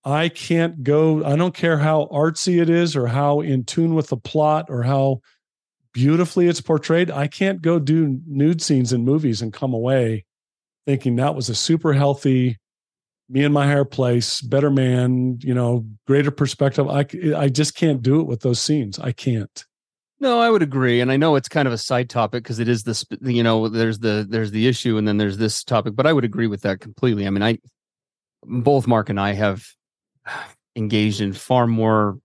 I 0.05 0.29
can't 0.29 0.83
go, 0.83 1.25
I 1.25 1.35
don't 1.35 1.53
care 1.53 1.77
how 1.77 2.07
artsy 2.13 2.61
it 2.61 2.69
is 2.69 2.95
or 2.95 3.07
how 3.07 3.41
in 3.41 3.65
tune 3.65 3.93
with 3.93 4.07
the 4.07 4.15
plot 4.15 4.67
or 4.69 4.83
how 4.83 5.19
beautifully 5.93 6.47
it's 6.47 6.61
portrayed. 6.61 7.11
I 7.11 7.27
can't 7.27 7.61
go 7.61 7.77
do 7.77 8.21
nude 8.25 8.61
scenes 8.61 8.93
in 8.93 9.03
movies 9.03 9.41
and 9.41 9.51
come 9.51 9.73
away 9.73 10.23
thinking 10.85 11.17
that 11.17 11.35
was 11.35 11.49
a 11.49 11.55
super 11.55 11.91
healthy, 11.91 12.57
me 13.27 13.43
in 13.43 13.51
my 13.51 13.67
higher 13.67 13.83
place, 13.83 14.39
better 14.39 14.71
man, 14.71 15.37
you 15.41 15.53
know, 15.53 15.85
greater 16.07 16.31
perspective. 16.31 16.87
I, 16.87 17.05
I 17.35 17.49
just 17.49 17.75
can't 17.75 18.01
do 18.01 18.21
it 18.21 18.27
with 18.27 18.39
those 18.39 18.61
scenes. 18.61 18.97
I 18.97 19.11
can't. 19.11 19.65
No, 20.19 20.39
I 20.39 20.49
would 20.49 20.63
agree, 20.63 20.99
and 20.99 21.11
I 21.11 21.17
know 21.17 21.35
it's 21.35 21.47
kind 21.47 21.67
of 21.67 21.73
a 21.73 21.77
side 21.77 22.09
topic 22.09 22.43
because 22.43 22.57
it 22.57 22.67
is 22.67 22.83
this, 22.83 23.05
you 23.21 23.43
know, 23.43 23.67
there's 23.67 23.99
the 23.99 24.25
there's 24.27 24.49
the 24.49 24.67
issue, 24.67 24.97
and 24.97 25.07
then 25.07 25.17
there's 25.17 25.37
this 25.37 25.63
topic. 25.63 25.95
But 25.95 26.07
I 26.07 26.13
would 26.13 26.25
agree 26.25 26.47
with 26.47 26.61
that 26.61 26.79
completely. 26.79 27.27
I 27.27 27.29
mean, 27.29 27.43
I 27.43 27.59
both 28.43 28.87
Mark 28.87 29.09
and 29.09 29.19
I 29.19 29.33
have 29.33 29.63
engaged 30.75 31.21
in 31.21 31.33
far 31.33 31.67
more 31.67 32.17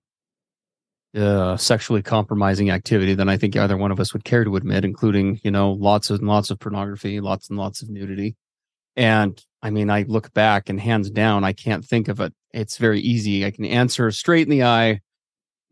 uh, 1.15 1.57
sexually 1.59 2.03
compromising 2.03 2.71
activity 2.71 3.15
than 3.15 3.29
I 3.29 3.37
think 3.37 3.57
either 3.57 3.77
one 3.77 3.93
of 3.93 4.01
us 4.01 4.15
would 4.15 4.25
care 4.25 4.45
to 4.45 4.57
admit, 4.57 4.85
including 4.85 5.41
you 5.45 5.51
know 5.51 5.73
lots 5.73 6.09
and 6.09 6.27
lots 6.27 6.51
of 6.51 6.59
pornography, 6.59 7.21
lots 7.21 7.51
and 7.51 7.59
lots 7.59 7.83
of 7.83 7.91
nudity. 7.91 8.37
And 8.97 9.43
I 9.63 9.71
mean, 9.71 9.91
I 9.91 10.03
look 10.03 10.33
back 10.33 10.69
and 10.69 10.81
hands 10.81 11.11
down, 11.11 11.45
I 11.45 11.53
can't 11.53 11.85
think 11.85 12.09
of 12.09 12.21
it. 12.21 12.33
It's 12.53 12.79
very 12.79 13.01
easy. 13.01 13.45
I 13.45 13.51
can 13.51 13.65
answer 13.65 14.11
straight 14.11 14.47
in 14.47 14.51
the 14.51 14.65
eye. 14.65 15.01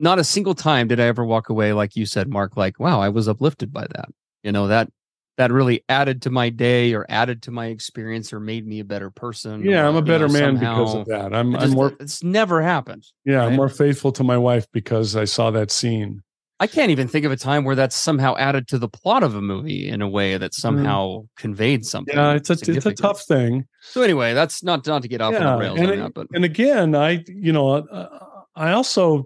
Not 0.01 0.19
a 0.19 0.25
single 0.25 0.55
time 0.55 0.89
did 0.89 0.99
I 0.99 1.05
ever 1.05 1.25
walk 1.25 1.51
away 1.51 1.73
like 1.75 1.95
you 1.95 2.07
said, 2.07 2.29
Mark. 2.29 2.57
Like, 2.57 2.81
wow, 2.81 3.01
I 3.01 3.11
was 3.11 3.29
uplifted 3.29 3.73
by 3.73 3.87
that. 3.95 4.09
You 4.43 4.51
know 4.53 4.67
that 4.69 4.89
that 5.37 5.53
really 5.53 5.85
added 5.89 6.23
to 6.23 6.31
my 6.31 6.51
day 6.51 6.93
or 6.93 7.07
added 7.09 7.43
to 7.43 7.51
my 7.51 7.67
experience 7.67 8.33
or 8.33 8.41
made 8.41 8.67
me 8.67 8.81
a 8.81 8.85
better 8.85 9.11
person. 9.11 9.65
Yeah, 9.65 9.85
or, 9.85 9.89
I'm 9.89 9.97
a 9.97 10.03
better 10.03 10.27
know, 10.27 10.33
man 10.33 10.57
somehow. 10.57 10.79
because 10.79 10.95
of 10.97 11.07
that. 11.07 11.35
I'm 11.35 11.55
It 11.55 11.63
I'm 11.63 11.71
more 11.71 11.93
It's 12.01 12.23
never 12.23 12.61
happened. 12.63 13.07
yeah, 13.25 13.45
I'm 13.45 13.57
more 13.57 13.69
faithful 13.69 14.11
to 14.13 14.25
my 14.25 14.37
wife 14.39 14.67
because 14.73 15.17
I 15.17 15.25
saw 15.27 15.51
that 15.51 15.71
scene. 15.71 16.23
I 16.61 16.67
can't 16.67 16.91
even 16.91 17.09
think 17.09 17.25
of 17.25 17.33
a 17.33 17.37
time 17.37 17.65
where 17.65 17.75
that's 17.75 17.97
somehow 17.97 18.37
added 18.37 18.69
to 18.69 18.79
the 18.79 18.89
plot 18.89 19.23
of 19.23 19.35
a 19.35 19.41
movie 19.41 19.89
in 19.89 20.03
a 20.03 20.09
way 20.09 20.37
that 20.37 20.53
somehow 20.53 21.25
conveyed 21.39 21.87
something. 21.87 22.15
Mm. 22.15 22.19
Yeah, 22.19 22.35
it's 22.35 22.51
a 22.51 22.73
it's 22.73 22.85
a 22.87 22.93
tough 22.93 23.23
thing. 23.23 23.65
So 23.81 24.03
anyway, 24.03 24.35
that's 24.35 24.63
not 24.63 24.87
not 24.87 25.01
to 25.03 25.09
get 25.09 25.23
off 25.23 25.35
on 25.35 25.43
the 25.43 25.57
rails 25.57 25.79
and 25.79 25.87
on 25.89 25.93
it- 25.95 25.97
that, 26.03 26.15
but 26.15 26.27
And 26.35 26.45
again, 26.45 26.95
I 26.95 27.25
you 27.29 27.53
know, 27.53 27.71
uh, 27.71 28.19
I 28.57 28.73
also 28.73 29.25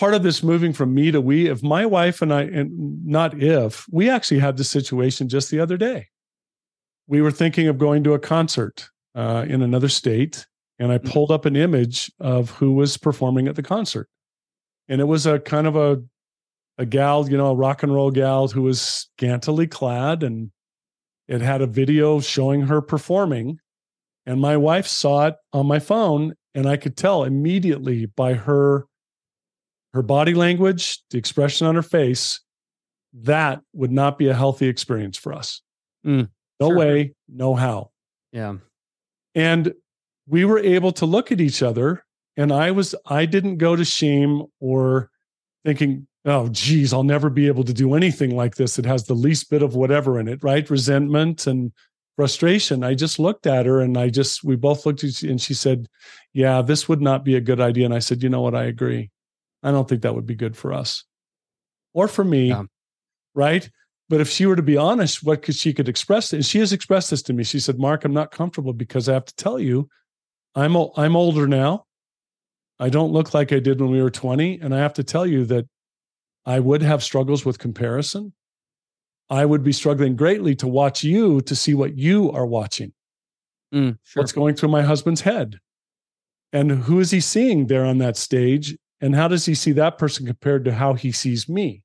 part 0.00 0.14
of 0.14 0.22
this 0.22 0.42
moving 0.42 0.72
from 0.72 0.94
me 0.94 1.10
to 1.10 1.20
we. 1.20 1.46
If 1.48 1.62
my 1.62 1.84
wife 1.84 2.22
and 2.22 2.32
I, 2.32 2.42
and 2.44 3.04
not 3.06 3.40
if 3.40 3.84
we 3.92 4.08
actually 4.08 4.40
had 4.40 4.56
this 4.56 4.70
situation 4.70 5.28
just 5.28 5.50
the 5.50 5.60
other 5.60 5.76
day. 5.76 6.08
We 7.06 7.20
were 7.20 7.30
thinking 7.30 7.68
of 7.68 7.76
going 7.76 8.02
to 8.04 8.14
a 8.14 8.18
concert 8.18 8.88
uh, 9.14 9.44
in 9.46 9.60
another 9.62 9.88
state, 9.88 10.46
and 10.78 10.90
I 10.90 10.98
Mhm. 10.98 11.12
pulled 11.12 11.30
up 11.30 11.44
an 11.44 11.54
image 11.54 12.10
of 12.18 12.50
who 12.52 12.72
was 12.72 12.96
performing 12.96 13.46
at 13.46 13.56
the 13.56 13.62
concert, 13.62 14.08
and 14.88 15.00
it 15.00 15.04
was 15.04 15.26
a 15.26 15.38
kind 15.38 15.66
of 15.66 15.76
a 15.76 16.02
a 16.78 16.86
gal, 16.86 17.28
you 17.28 17.36
know, 17.36 17.48
a 17.48 17.54
rock 17.54 17.82
and 17.82 17.92
roll 17.92 18.10
gal 18.10 18.48
who 18.48 18.62
was 18.62 18.80
scantily 18.80 19.66
clad, 19.66 20.22
and 20.22 20.50
it 21.28 21.42
had 21.42 21.60
a 21.60 21.66
video 21.66 22.20
showing 22.20 22.62
her 22.62 22.80
performing. 22.80 23.58
And 24.24 24.40
my 24.40 24.56
wife 24.56 24.86
saw 24.86 25.26
it 25.26 25.34
on 25.52 25.66
my 25.66 25.78
phone, 25.78 26.34
and 26.54 26.66
I 26.66 26.78
could 26.78 26.96
tell 26.96 27.24
immediately 27.24 28.06
by 28.06 28.32
her 28.32 28.86
her 29.92 30.02
body 30.02 30.34
language, 30.34 31.02
the 31.10 31.18
expression 31.18 31.66
on 31.66 31.74
her 31.74 31.82
face, 31.82 32.40
that 33.12 33.60
would 33.72 33.90
not 33.90 34.18
be 34.18 34.28
a 34.28 34.34
healthy 34.34 34.68
experience 34.68 35.16
for 35.16 35.32
us. 35.32 35.62
Mm, 36.06 36.28
no 36.60 36.68
sure. 36.68 36.76
way, 36.76 37.14
no 37.28 37.54
how. 37.54 37.90
yeah. 38.32 38.56
And 39.34 39.74
we 40.26 40.44
were 40.44 40.58
able 40.58 40.92
to 40.92 41.06
look 41.06 41.32
at 41.32 41.40
each 41.40 41.62
other, 41.62 42.04
and 42.36 42.52
I 42.52 42.70
was 42.70 42.94
I 43.06 43.26
didn't 43.26 43.58
go 43.58 43.76
to 43.76 43.84
shame 43.84 44.44
or 44.60 45.10
thinking, 45.64 46.06
oh 46.24 46.48
geez, 46.48 46.92
I'll 46.92 47.02
never 47.02 47.30
be 47.30 47.46
able 47.46 47.64
to 47.64 47.72
do 47.72 47.94
anything 47.94 48.34
like 48.36 48.56
this. 48.56 48.78
It 48.78 48.86
has 48.86 49.04
the 49.04 49.14
least 49.14 49.50
bit 49.50 49.62
of 49.62 49.74
whatever 49.74 50.18
in 50.18 50.28
it, 50.28 50.42
right? 50.42 50.68
Resentment 50.68 51.46
and 51.46 51.72
frustration. 52.16 52.84
I 52.84 52.94
just 52.94 53.18
looked 53.18 53.46
at 53.46 53.66
her 53.66 53.80
and 53.80 53.96
I 53.96 54.10
just 54.10 54.44
we 54.44 54.56
both 54.56 54.84
looked 54.84 55.04
at 55.04 55.22
and 55.22 55.40
she 55.40 55.54
said, 55.54 55.88
Yeah, 56.32 56.62
this 56.62 56.88
would 56.88 57.00
not 57.00 57.24
be 57.24 57.36
a 57.36 57.40
good 57.40 57.60
idea. 57.60 57.84
And 57.84 57.94
I 57.94 58.00
said, 58.00 58.22
you 58.22 58.28
know 58.28 58.42
what, 58.42 58.54
I 58.54 58.64
agree. 58.64 59.10
I 59.62 59.70
don't 59.70 59.88
think 59.88 60.02
that 60.02 60.14
would 60.14 60.26
be 60.26 60.34
good 60.34 60.56
for 60.56 60.72
us. 60.72 61.04
Or 61.92 62.08
for 62.08 62.24
me, 62.24 62.54
right? 63.34 63.68
But 64.08 64.20
if 64.20 64.28
she 64.28 64.46
were 64.46 64.56
to 64.56 64.62
be 64.62 64.76
honest, 64.76 65.22
what 65.22 65.42
could 65.42 65.54
she 65.54 65.72
could 65.72 65.88
express? 65.88 66.32
And 66.32 66.44
she 66.44 66.58
has 66.58 66.72
expressed 66.72 67.10
this 67.10 67.22
to 67.22 67.32
me. 67.32 67.44
She 67.44 67.60
said, 67.60 67.78
"Mark, 67.78 68.04
I'm 68.04 68.12
not 68.12 68.30
comfortable 68.30 68.72
because 68.72 69.08
I 69.08 69.14
have 69.14 69.24
to 69.26 69.34
tell 69.36 69.58
you, 69.58 69.88
I'm 70.54 70.76
I'm 70.96 71.16
older 71.16 71.46
now. 71.46 71.86
I 72.78 72.88
don't 72.88 73.12
look 73.12 73.34
like 73.34 73.52
I 73.52 73.58
did 73.58 73.80
when 73.80 73.90
we 73.90 74.02
were 74.02 74.10
20, 74.10 74.60
and 74.60 74.74
I 74.74 74.78
have 74.78 74.94
to 74.94 75.04
tell 75.04 75.26
you 75.26 75.44
that 75.46 75.66
I 76.46 76.60
would 76.60 76.82
have 76.82 77.02
struggles 77.02 77.44
with 77.44 77.58
comparison. 77.58 78.32
I 79.28 79.44
would 79.44 79.62
be 79.62 79.72
struggling 79.72 80.16
greatly 80.16 80.56
to 80.56 80.66
watch 80.66 81.04
you 81.04 81.40
to 81.42 81.54
see 81.54 81.74
what 81.74 81.96
you 81.96 82.32
are 82.32 82.46
watching. 82.46 82.92
Mm, 83.72 83.98
sure. 84.02 84.22
What's 84.22 84.32
going 84.32 84.56
through 84.56 84.70
my 84.70 84.82
husband's 84.82 85.20
head, 85.20 85.60
and 86.52 86.70
who 86.70 86.98
is 86.98 87.10
he 87.10 87.20
seeing 87.20 87.66
there 87.66 87.84
on 87.84 87.98
that 87.98 88.16
stage, 88.16 88.76
and 89.00 89.14
how 89.14 89.28
does 89.28 89.46
he 89.46 89.54
see 89.54 89.72
that 89.72 89.98
person 89.98 90.26
compared 90.26 90.64
to 90.64 90.72
how 90.72 90.94
he 90.94 91.12
sees 91.12 91.48
me?" 91.48 91.82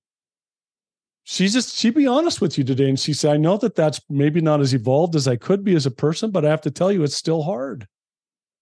she 1.27 1.47
just 1.47 1.75
she'd 1.75 1.95
be 1.95 2.05
honest 2.05 2.39
with 2.39 2.55
you 2.55 2.63
today 2.63 2.87
and 2.87 2.99
she 2.99 3.11
said 3.11 3.33
i 3.33 3.37
know 3.37 3.57
that 3.57 3.73
that's 3.73 3.99
maybe 4.11 4.39
not 4.41 4.61
as 4.61 4.75
evolved 4.75 5.15
as 5.15 5.27
i 5.27 5.35
could 5.35 5.63
be 5.63 5.75
as 5.75 5.87
a 5.87 5.91
person 5.91 6.29
but 6.29 6.45
i 6.45 6.49
have 6.49 6.61
to 6.61 6.69
tell 6.69 6.91
you 6.91 7.01
it's 7.01 7.15
still 7.15 7.41
hard 7.41 7.87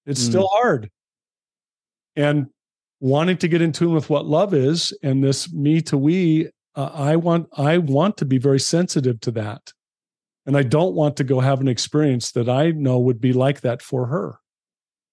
it's 0.06 0.22
Mm. 0.24 0.28
still 0.30 0.48
hard 0.54 0.90
and 2.16 2.48
wanting 3.02 3.36
to 3.38 3.48
get 3.50 3.62
in 3.62 3.74
tune 3.74 3.94
with 3.94 4.10
what 4.10 4.26
love 4.26 4.54
is 4.54 4.98
and 5.04 5.22
this 5.22 5.52
me 5.52 5.82
to 5.82 5.98
we 5.98 6.48
uh, 6.76 6.90
i 6.94 7.18
want 7.18 7.50
i 7.58 7.78
want 7.78 8.16
to 8.16 8.24
be 8.26 8.38
very 8.38 8.62
sensitive 8.62 9.20
to 9.20 9.32
that 9.32 9.74
And 10.46 10.58
I 10.58 10.64
don't 10.64 10.94
want 10.94 11.16
to 11.18 11.24
go 11.24 11.40
have 11.40 11.62
an 11.62 11.68
experience 11.70 12.32
that 12.34 12.50
I 12.50 12.72
know 12.72 13.00
would 13.00 13.22
be 13.22 13.32
like 13.32 13.62
that 13.62 13.82
for 13.82 14.08
her. 14.08 14.40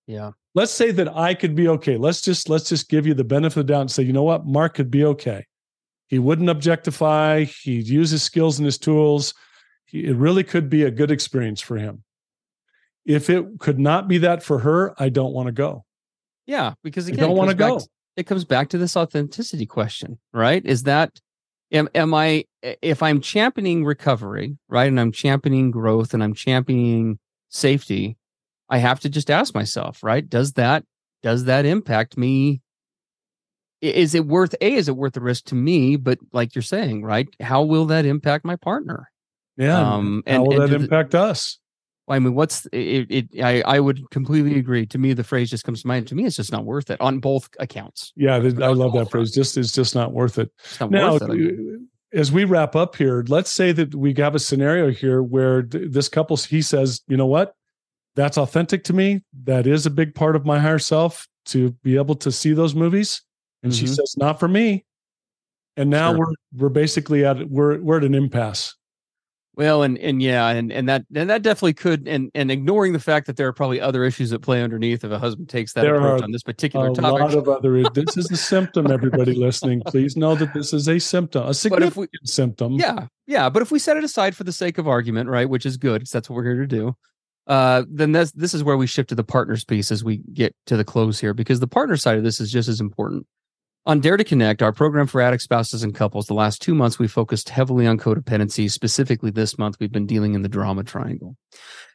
Yeah. 0.07 0.33
Let's 0.55 0.73
say 0.73 0.91
that 0.91 1.17
I 1.17 1.35
could 1.35 1.55
be 1.55 1.69
okay. 1.69 1.97
Let's 1.97 2.21
just 2.21 2.49
let's 2.49 2.69
just 2.69 2.89
give 2.89 3.07
you 3.07 3.15
the 3.15 3.25
benefit 3.25 3.61
of 3.61 3.67
the 3.67 3.73
doubt 3.73 3.83
and 3.83 3.91
say, 3.91 4.03
you 4.03 4.13
know 4.13 4.25
what, 4.25 4.47
Mark 4.47 4.75
could 4.75 4.91
be 4.91 5.05
okay. 5.05 5.47
He 6.09 6.19
wouldn't 6.19 6.49
objectify. 6.49 7.45
He'd 7.45 7.87
use 7.87 8.11
his 8.11 8.25
skills 8.25 8.59
and 8.59 8.67
his 8.67 8.79
tools. 8.79 9.33
He, 9.85 10.07
it 10.07 10.17
really 10.17 10.43
could 10.43 10.69
be 10.69 10.83
a 10.83 10.91
good 10.91 11.13
experience 11.13 11.61
for 11.61 11.77
him. 11.77 12.03
If 13.07 13.31
it 13.31 13.47
could 13.61 13.79
not 13.79 14.09
be 14.09 14.19
that 14.19 14.43
for 14.43 14.59
her, 14.59 14.95
I 15.01 15.09
don't 15.09 15.33
want 15.33 15.47
to 15.47 15.53
go. 15.53 15.85
Yeah, 16.47 16.75
because 16.83 17.09
I 17.09 17.13
don't 17.13 17.31
it 17.31 17.35
want 17.37 17.51
to 17.51 17.57
comes 17.57 17.85
back 17.85 17.87
go. 17.87 17.93
it 18.17 18.27
comes 18.27 18.45
back 18.45 18.69
to 18.71 18.79
this 18.79 18.97
authenticity 18.97 19.67
question, 19.67 20.19
right? 20.33 20.65
Is 20.67 20.83
that 20.83 21.21
am 21.71 21.89
am 21.95 22.13
I 22.13 22.45
if 22.61 23.05
I'm 23.05 23.21
championing 23.21 23.85
recovery, 23.85 24.59
right, 24.69 24.89
and 24.89 24.99
I'm 24.99 25.13
championing 25.13 25.71
growth 25.71 26.13
and 26.13 26.25
I'm 26.25 26.35
championing 26.35 27.21
safety, 27.51 28.17
I 28.71 28.79
have 28.79 29.01
to 29.01 29.09
just 29.09 29.31
ask 29.31 29.55
myself, 29.55 30.03
right? 30.03 30.29
Does 30.29 30.53
that 30.53 30.85
does 31.23 31.45
that 31.45 31.67
impact 31.67 32.17
me? 32.17 32.63
Is 33.83 34.15
it 34.15 34.27
worth 34.27 34.55
a? 34.61 34.73
Is 34.75 34.89
it 34.89 34.97
worth 34.97 35.15
the 35.15 35.21
risk 35.21 35.47
to 35.47 35.55
me? 35.55 35.97
But 35.97 36.19
like 36.33 36.55
you're 36.55 36.63
saying, 36.63 37.03
right? 37.03 37.29
How 37.41 37.63
will 37.63 37.87
that 37.87 38.05
impact 38.07 38.45
my 38.45 38.57
partner? 38.57 39.11
Yeah. 39.57 39.79
Um, 39.79 40.23
How 40.27 40.33
and- 40.35 40.43
will 40.47 40.53
and 40.63 40.73
that 40.73 40.79
the- 40.79 40.85
impact 40.85 41.15
us? 41.15 41.59
I 42.09 42.19
mean, 42.19 42.35
what's 42.35 42.67
it? 42.73 43.07
it 43.09 43.43
I 43.43 43.63
I 43.63 43.79
would 43.79 44.11
completely 44.11 44.59
agree. 44.59 44.85
To 44.87 44.99
me, 44.99 45.13
the 45.13 45.23
phrase 45.23 45.49
just 45.49 45.63
comes 45.65 45.83
to 45.83 45.87
mind. 45.89 46.09
To 46.09 46.17
me, 46.17 46.25
it's 46.27 46.35
just 46.37 46.51
not 46.51 46.65
worth 46.65 46.91
it 46.91 47.01
on 47.01 47.21
both 47.21 47.49
accounts. 47.61 48.13
Yeah, 48.17 48.35
I 48.35 48.39
love 48.41 48.93
that 48.95 49.11
phrase. 49.13 49.31
Just 49.31 49.57
it's 49.57 49.71
just 49.71 49.95
not 49.95 50.13
worth 50.13 50.37
it. 50.39 50.51
It's 50.65 50.81
not 50.81 50.91
Now, 50.91 51.13
worth 51.13 51.23
it. 51.23 51.31
I 51.31 51.35
mean, 51.35 51.89
as 52.13 52.33
we 52.33 52.43
wrap 52.45 52.75
up 52.75 52.97
here, 52.97 53.25
let's 53.29 53.53
say 53.53 53.71
that 53.73 53.95
we 53.95 54.13
have 54.15 54.35
a 54.35 54.41
scenario 54.41 54.91
here 54.91 55.23
where 55.23 55.63
th- 55.63 55.93
this 55.93 56.09
couple 56.09 56.37
he 56.37 56.63
says, 56.63 57.01
you 57.07 57.17
know 57.17 57.27
what, 57.27 57.55
that's 58.21 58.37
authentic 58.39 58.85
to 58.85 58.93
me. 58.93 59.23
That 59.45 59.67
is 59.67 59.87
a 59.87 59.91
big 59.91 60.15
part 60.15 60.37
of 60.37 60.45
my 60.45 60.59
higher 60.59 60.79
self 60.79 61.27
to 61.47 61.71
be 61.83 61.97
able 61.97 62.15
to 62.17 62.31
see 62.31 62.53
those 62.53 62.75
movies. 62.75 63.23
And 63.63 63.75
she 63.75 63.87
Mhm. 63.87 63.97
says, 63.97 64.15
not 64.19 64.39
for 64.39 64.49
me. 64.49 64.85
And 65.77 65.89
now 65.91 66.11
Sure. 66.11 66.19
we're 66.19 66.35
we're 66.63 66.69
basically 66.69 67.25
at 67.25 67.49
we're 67.49 67.79
we're 67.81 67.99
at 67.99 68.05
an 68.05 68.15
impasse. 68.15 68.75
Well, 69.57 69.83
and 69.83 69.99
and 69.99 70.23
yeah, 70.23 70.49
and 70.49 70.73
and 70.73 70.89
that 70.89 71.05
and 71.15 71.29
that 71.29 71.43
definitely 71.43 71.75
could, 71.75 72.07
and 72.09 72.31
and 72.35 72.51
ignoring 72.51 72.93
the 72.93 72.99
fact 73.01 73.27
that 73.27 73.37
there 73.37 73.47
are 73.49 73.53
probably 73.53 73.81
other 73.81 74.05
issues 74.05 74.31
that 74.31 74.41
play 74.41 74.63
underneath 74.63 75.05
if 75.05 75.11
a 75.11 75.19
husband 75.19 75.49
takes 75.49 75.73
that 75.75 75.83
There 75.83 75.97
approach 75.97 76.23
on 76.23 76.31
this 76.33 76.43
particular 76.43 76.87
A 76.87 76.91
particular 76.91 77.13
lot 77.21 77.31
topic. 77.31 77.37
of 77.39 77.49
other. 77.49 77.83
This 77.95 78.17
is 78.17 78.31
a 78.31 78.37
symptom. 78.37 78.91
Everybody 78.91 79.35
listening, 79.35 79.83
please 79.87 80.17
know 80.17 80.35
that 80.37 80.55
this 80.55 80.73
is 80.73 80.89
a 80.89 80.99
symptom, 80.99 81.47
a 81.47 81.53
significant 81.55 81.97
we, 82.13 82.27
symptom. 82.27 82.73
yeah, 82.75 83.07
yeah, 83.27 83.49
but 83.51 83.61
if 83.63 83.71
we 83.71 83.79
set 83.79 83.97
it 83.97 84.05
aside 84.05 84.35
for 84.37 84.45
the 84.45 84.53
sake 84.53 84.79
of 84.79 84.87
argument, 84.89 85.29
right, 85.29 85.49
which 85.49 85.67
is 85.67 85.77
good 85.77 86.01
because 86.01 86.11
that's 86.13 86.31
what 86.31 86.37
we're 86.37 86.45
here 86.45 86.61
to 86.61 86.67
do. 86.67 86.95
Uh, 87.51 87.83
then 87.91 88.13
this 88.13 88.31
this 88.31 88.55
is 88.55 88.63
where 88.63 88.77
we 88.77 88.87
shift 88.87 89.09
to 89.09 89.17
the 89.17 89.25
partners 89.25 89.65
piece 89.65 89.91
as 89.91 90.05
we 90.05 90.19
get 90.33 90.55
to 90.67 90.77
the 90.77 90.85
close 90.85 91.19
here, 91.19 91.35
because 91.35 91.59
the 91.59 91.67
partner 91.67 91.97
side 91.97 92.17
of 92.17 92.23
this 92.23 92.41
is 92.41 92.53
just 92.53 92.69
as 92.69 92.81
important. 92.81 93.27
On 93.87 93.99
Dare 93.99 94.17
to 94.17 94.23
Connect, 94.23 94.63
our 94.63 94.73
program 94.73 95.09
for 95.09 95.21
addict 95.21 95.43
spouses 95.43 95.83
and 95.83 95.93
couples, 95.93 96.27
the 96.27 96.35
last 96.35 96.63
two 96.63 96.77
months 96.77 97.01
we 97.01 97.09
focused 97.09 97.49
heavily 97.49 97.89
on 97.89 97.99
codependency. 97.99 98.71
Specifically, 98.71 99.33
this 99.33 99.59
month 99.59 99.79
we've 99.81 99.91
been 99.91 100.07
dealing 100.07 100.35
in 100.35 100.43
the 100.43 100.49
drama 100.49 100.85
triangle. 100.85 101.37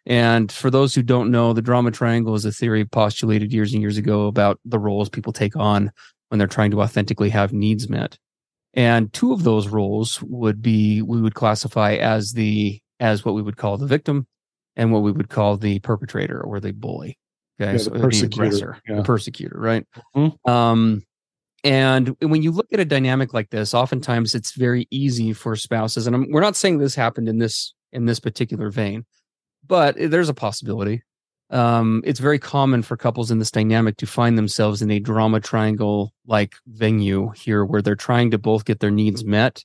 And 0.05 0.51
for 0.51 0.69
those 0.69 0.93
who 0.93 1.01
don't 1.01 1.31
know, 1.31 1.53
the 1.53 1.61
drama 1.61 1.89
triangle 1.89 2.35
is 2.35 2.43
a 2.43 2.51
theory 2.51 2.83
postulated 2.83 3.53
years 3.53 3.71
and 3.71 3.81
years 3.81 3.97
ago 3.97 4.27
about 4.27 4.59
the 4.65 4.77
roles 4.77 5.07
people 5.07 5.31
take 5.31 5.55
on 5.55 5.89
when 6.27 6.37
they're 6.37 6.47
trying 6.49 6.71
to 6.71 6.81
authentically 6.81 7.29
have 7.29 7.53
needs 7.53 7.87
met. 7.87 8.17
And 8.73 9.13
two 9.13 9.31
of 9.31 9.43
those 9.43 9.69
roles 9.69 10.21
would 10.21 10.61
be 10.61 11.01
we 11.01 11.21
would 11.21 11.33
classify 11.33 11.93
as 11.93 12.33
the 12.33 12.81
as 12.99 13.23
what 13.23 13.35
we 13.35 13.41
would 13.41 13.55
call 13.55 13.77
the 13.77 13.87
victim 13.87 14.27
and 14.75 14.91
what 14.91 15.03
we 15.03 15.11
would 15.11 15.29
call 15.29 15.57
the 15.57 15.79
perpetrator 15.79 16.41
or 16.41 16.59
the 16.59 16.71
bully. 16.71 17.17
Okay. 17.59 17.73
Yeah, 17.73 17.77
so 17.77 17.89
the 17.91 17.97
it 17.97 18.01
would 18.01 18.09
be 18.11 18.17
persecutor, 18.17 18.43
aggressor, 18.43 18.81
yeah. 18.87 18.95
the 18.95 19.03
persecutor, 19.03 19.57
right? 19.57 19.85
Mhm. 20.15 20.49
Um 20.49 21.03
and 21.63 22.15
when 22.19 22.43
you 22.43 22.51
look 22.51 22.67
at 22.71 22.79
a 22.79 22.85
dynamic 22.85 23.33
like 23.33 23.49
this, 23.49 23.73
oftentimes 23.73 24.35
it's 24.35 24.51
very 24.51 24.87
easy 24.91 25.33
for 25.33 25.55
spouses, 25.55 26.05
and 26.05 26.15
I'm, 26.15 26.31
we're 26.31 26.41
not 26.41 26.55
saying 26.55 26.77
this 26.77 26.93
happened 26.93 27.27
in 27.27 27.39
this 27.39 27.73
in 27.91 28.05
this 28.05 28.19
particular 28.19 28.69
vein, 28.69 29.05
but 29.65 29.95
there's 29.97 30.29
a 30.29 30.33
possibility. 30.33 31.01
Um, 31.49 32.01
it's 32.05 32.19
very 32.19 32.39
common 32.39 32.81
for 32.83 32.97
couples 32.97 33.31
in 33.31 33.39
this 33.39 33.51
dynamic 33.51 33.97
to 33.97 34.07
find 34.07 34.37
themselves 34.37 34.81
in 34.81 34.91
a 34.91 34.99
drama 34.99 35.39
triangle 35.39 36.13
like 36.27 36.55
venue 36.67 37.31
here, 37.31 37.65
where 37.65 37.81
they're 37.81 37.95
trying 37.95 38.31
to 38.31 38.37
both 38.37 38.65
get 38.65 38.79
their 38.79 38.91
needs 38.91 39.23
met, 39.23 39.63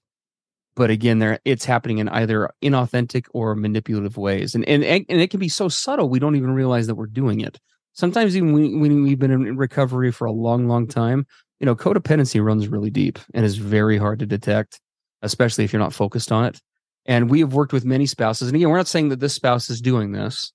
but 0.77 0.91
again, 0.91 1.19
they're 1.19 1.41
it's 1.45 1.65
happening 1.65 1.99
in 1.99 2.09
either 2.09 2.51
inauthentic 2.63 3.27
or 3.33 3.55
manipulative 3.55 4.17
ways, 4.17 4.55
and 4.55 4.65
and 4.67 4.85
and 4.85 5.21
it 5.21 5.31
can 5.31 5.41
be 5.41 5.49
so 5.49 5.69
subtle 5.69 6.09
we 6.09 6.19
don't 6.19 6.37
even 6.37 6.53
realize 6.53 6.87
that 6.87 6.95
we're 6.95 7.07
doing 7.07 7.41
it. 7.41 7.59
Sometimes 7.93 8.37
even 8.37 8.53
when 8.53 9.03
we've 9.03 9.19
been 9.19 9.33
in 9.33 9.57
recovery 9.57 10.13
for 10.13 10.27
a 10.27 10.33
long, 10.33 10.69
long 10.69 10.87
time, 10.87 11.27
you 11.59 11.67
know, 11.67 11.75
codependency 11.75 12.43
runs 12.43 12.69
really 12.69 12.91
deep 12.91 13.19
and 13.35 13.45
is 13.45 13.57
very 13.57 13.99
hard 13.99 14.21
to 14.21 14.27
detect, 14.27 14.81
especially 15.23 15.65
if 15.65 15.73
you're 15.73 15.81
not 15.81 15.93
focused 15.93 16.31
on 16.31 16.45
it. 16.45 16.61
And 17.05 17.29
we 17.29 17.41
have 17.41 17.53
worked 17.53 17.73
with 17.73 17.85
many 17.85 18.07
spouses, 18.07 18.49
and 18.49 18.57
again, 18.57 18.69
we're 18.71 18.77
not 18.77 18.87
saying 18.87 19.09
that 19.09 19.21
this 19.21 19.35
spouse 19.35 19.71
is 19.71 19.81
doing 19.81 20.13
this, 20.13 20.53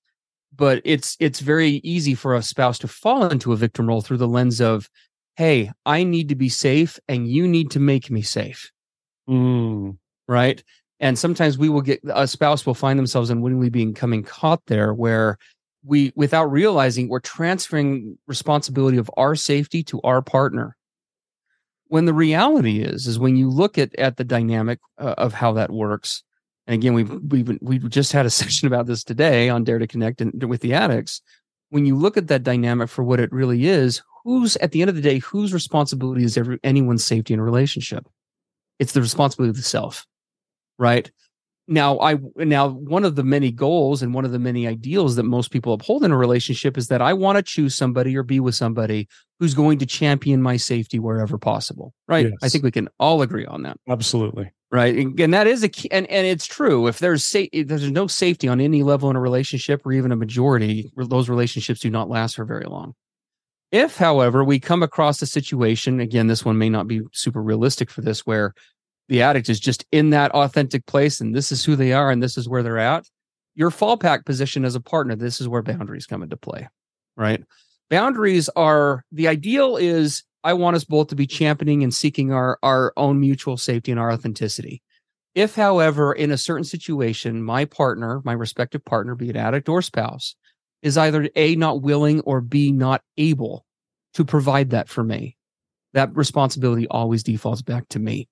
but 0.54 0.80
it's 0.84 1.16
it's 1.20 1.40
very 1.40 1.80
easy 1.84 2.14
for 2.14 2.34
a 2.34 2.42
spouse 2.42 2.78
to 2.78 2.88
fall 2.88 3.26
into 3.26 3.52
a 3.52 3.56
victim 3.56 3.86
role 3.86 4.00
through 4.00 4.16
the 4.16 4.28
lens 4.28 4.60
of, 4.60 4.88
"Hey, 5.36 5.72
I 5.84 6.04
need 6.04 6.30
to 6.30 6.34
be 6.36 6.48
safe, 6.48 6.98
and 7.08 7.28
you 7.28 7.46
need 7.46 7.70
to 7.72 7.80
make 7.80 8.10
me 8.10 8.22
safe." 8.22 8.70
Mm. 9.28 9.98
Right? 10.28 10.62
And 10.98 11.18
sometimes 11.18 11.58
we 11.58 11.68
will 11.68 11.82
get 11.82 12.00
a 12.08 12.26
spouse 12.26 12.64
will 12.64 12.74
find 12.74 12.98
themselves 12.98 13.30
unwittingly 13.30 13.68
being 13.68 13.92
coming 13.92 14.22
caught 14.22 14.64
there 14.66 14.94
where 14.94 15.38
we 15.84 16.12
without 16.16 16.50
realizing 16.50 17.08
we're 17.08 17.20
transferring 17.20 18.18
responsibility 18.26 18.96
of 18.96 19.10
our 19.16 19.34
safety 19.34 19.82
to 19.84 20.00
our 20.02 20.22
partner. 20.22 20.76
When 21.88 22.06
the 22.06 22.14
reality 22.14 22.80
is 22.80 23.06
is 23.06 23.18
when 23.18 23.36
you 23.36 23.50
look 23.50 23.78
at 23.78 23.94
at 23.96 24.16
the 24.16 24.24
dynamic 24.24 24.80
uh, 24.98 25.14
of 25.18 25.34
how 25.34 25.52
that 25.52 25.70
works. 25.70 26.22
And 26.66 26.74
again, 26.74 26.94
we've 26.94 27.10
we've 27.30 27.58
we 27.60 27.78
just 27.78 28.12
had 28.12 28.26
a 28.26 28.30
session 28.42 28.66
about 28.66 28.86
this 28.86 29.04
today 29.04 29.48
on 29.48 29.64
Dare 29.64 29.78
to 29.78 29.86
Connect 29.86 30.20
and 30.20 30.44
with 30.44 30.62
the 30.62 30.74
addicts. 30.74 31.20
When 31.68 31.84
you 31.84 31.96
look 31.96 32.16
at 32.16 32.28
that 32.28 32.42
dynamic 32.42 32.88
for 32.88 33.02
what 33.04 33.20
it 33.20 33.32
really 33.32 33.66
is, 33.66 34.00
who's 34.24 34.56
at 34.58 34.72
the 34.72 34.80
end 34.80 34.88
of 34.88 34.96
the 34.96 35.02
day, 35.02 35.18
whose 35.18 35.52
responsibility 35.52 36.24
is 36.24 36.38
every, 36.38 36.58
anyone's 36.64 37.04
safety 37.04 37.34
in 37.34 37.40
a 37.40 37.44
relationship? 37.44 38.06
It's 38.78 38.92
the 38.92 39.00
responsibility 39.00 39.50
of 39.50 39.56
the 39.56 39.62
self 39.62 40.06
right? 40.78 41.10
Now 41.68 41.98
i 41.98 42.16
now 42.36 42.68
one 42.68 43.04
of 43.04 43.16
the 43.16 43.24
many 43.24 43.50
goals 43.50 44.00
and 44.00 44.14
one 44.14 44.24
of 44.24 44.30
the 44.30 44.38
many 44.38 44.68
ideals 44.68 45.16
that 45.16 45.24
most 45.24 45.50
people 45.50 45.72
uphold 45.72 46.04
in 46.04 46.12
a 46.12 46.16
relationship 46.16 46.78
is 46.78 46.86
that 46.88 47.02
i 47.02 47.12
want 47.12 47.36
to 47.36 47.42
choose 47.42 47.74
somebody 47.74 48.16
or 48.16 48.22
be 48.22 48.38
with 48.38 48.54
somebody 48.54 49.08
who's 49.40 49.52
going 49.52 49.78
to 49.80 49.86
champion 49.86 50.40
my 50.40 50.56
safety 50.56 51.00
wherever 51.00 51.38
possible 51.38 51.92
right? 52.06 52.30
I 52.40 52.48
think 52.48 52.62
we 52.62 52.70
can 52.70 52.88
all 53.00 53.20
agree 53.20 53.46
on 53.46 53.62
that. 53.62 53.78
Absolutely. 53.88 54.52
right 54.70 54.94
and, 54.94 55.18
and 55.18 55.34
that 55.34 55.48
is 55.48 55.64
a 55.64 55.68
key 55.68 55.90
and, 55.90 56.06
and 56.08 56.24
it's 56.24 56.46
true 56.46 56.86
if 56.86 57.00
there's 57.00 57.24
sa- 57.24 57.50
if 57.52 57.66
there's 57.66 57.90
no 57.90 58.06
safety 58.06 58.46
on 58.46 58.60
any 58.60 58.84
level 58.84 59.10
in 59.10 59.16
a 59.16 59.20
relationship 59.20 59.84
or 59.84 59.92
even 59.92 60.12
a 60.12 60.16
majority 60.16 60.88
those 60.96 61.28
relationships 61.28 61.80
do 61.80 61.90
not 61.90 62.08
last 62.08 62.36
for 62.36 62.44
very 62.44 62.66
long. 62.66 62.94
If 63.72 63.96
however 63.96 64.44
we 64.44 64.60
come 64.60 64.84
across 64.84 65.20
a 65.20 65.26
situation 65.26 65.98
again 65.98 66.28
this 66.28 66.44
one 66.44 66.58
may 66.58 66.68
not 66.68 66.86
be 66.86 67.00
super 67.12 67.42
realistic 67.42 67.90
for 67.90 68.02
this 68.02 68.24
where 68.24 68.54
the 69.08 69.22
addict 69.22 69.48
is 69.48 69.60
just 69.60 69.84
in 69.92 70.10
that 70.10 70.32
authentic 70.32 70.86
place 70.86 71.20
and 71.20 71.34
this 71.34 71.52
is 71.52 71.64
who 71.64 71.76
they 71.76 71.92
are 71.92 72.10
and 72.10 72.22
this 72.22 72.36
is 72.36 72.48
where 72.48 72.62
they're 72.62 72.78
at 72.78 73.08
your 73.54 73.70
fallback 73.70 74.24
position 74.24 74.64
as 74.64 74.74
a 74.74 74.80
partner 74.80 75.16
this 75.16 75.40
is 75.40 75.48
where 75.48 75.62
boundaries 75.62 76.06
come 76.06 76.22
into 76.22 76.36
play 76.36 76.68
right? 77.16 77.42
Boundaries 77.88 78.48
are 78.50 79.04
the 79.12 79.28
ideal 79.28 79.76
is 79.76 80.24
i 80.44 80.52
want 80.52 80.76
us 80.76 80.84
both 80.84 81.08
to 81.08 81.16
be 81.16 81.26
championing 81.26 81.82
and 81.82 81.94
seeking 81.94 82.32
our 82.32 82.58
our 82.62 82.92
own 82.96 83.18
mutual 83.20 83.56
safety 83.56 83.90
and 83.90 84.00
our 84.00 84.12
authenticity. 84.12 84.82
If 85.34 85.54
however 85.54 86.12
in 86.12 86.30
a 86.30 86.38
certain 86.38 86.64
situation 86.64 87.42
my 87.42 87.64
partner 87.64 88.20
my 88.24 88.32
respective 88.32 88.84
partner 88.84 89.14
be 89.14 89.30
it 89.30 89.36
addict 89.36 89.68
or 89.68 89.82
spouse 89.82 90.34
is 90.82 90.98
either 90.98 91.28
a 91.36 91.56
not 91.56 91.82
willing 91.82 92.20
or 92.20 92.40
b 92.40 92.72
not 92.72 93.02
able 93.16 93.64
to 94.14 94.24
provide 94.24 94.70
that 94.70 94.88
for 94.88 95.04
me 95.04 95.36
that 95.92 96.14
responsibility 96.14 96.86
always 96.88 97.22
defaults 97.22 97.62
back 97.62 97.88
to 97.88 97.98
me 97.98 98.28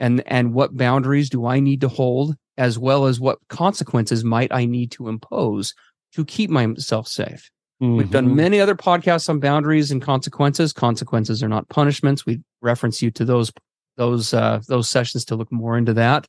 and 0.00 0.22
and 0.26 0.52
what 0.54 0.76
boundaries 0.76 1.30
do 1.30 1.46
i 1.46 1.60
need 1.60 1.80
to 1.80 1.88
hold 1.88 2.34
as 2.58 2.78
well 2.78 3.06
as 3.06 3.20
what 3.20 3.38
consequences 3.48 4.24
might 4.24 4.52
i 4.52 4.64
need 4.64 4.90
to 4.90 5.08
impose 5.08 5.74
to 6.12 6.24
keep 6.24 6.50
myself 6.50 7.06
safe. 7.06 7.50
We've 7.80 8.10
done 8.10 8.28
Mhm. 8.28 8.34
many 8.34 8.60
other 8.60 8.74
podcasts 8.74 9.28
on 9.28 9.40
boundaries 9.40 9.90
and 9.90 10.02
consequences. 10.02 10.72
Consequences 10.72 11.42
are 11.42 11.48
not 11.48 11.68
punishments. 11.68 12.26
We 12.26 12.40
reference 12.60 13.00
you 13.00 13.10
to 13.12 13.24
those 13.24 13.52
those 13.96 14.34
uh 14.34 14.60
those 14.68 14.90
sessions 14.90 15.24
to 15.26 15.36
look 15.36 15.50
more 15.52 15.78
into 15.78 15.94
that. 15.94 16.26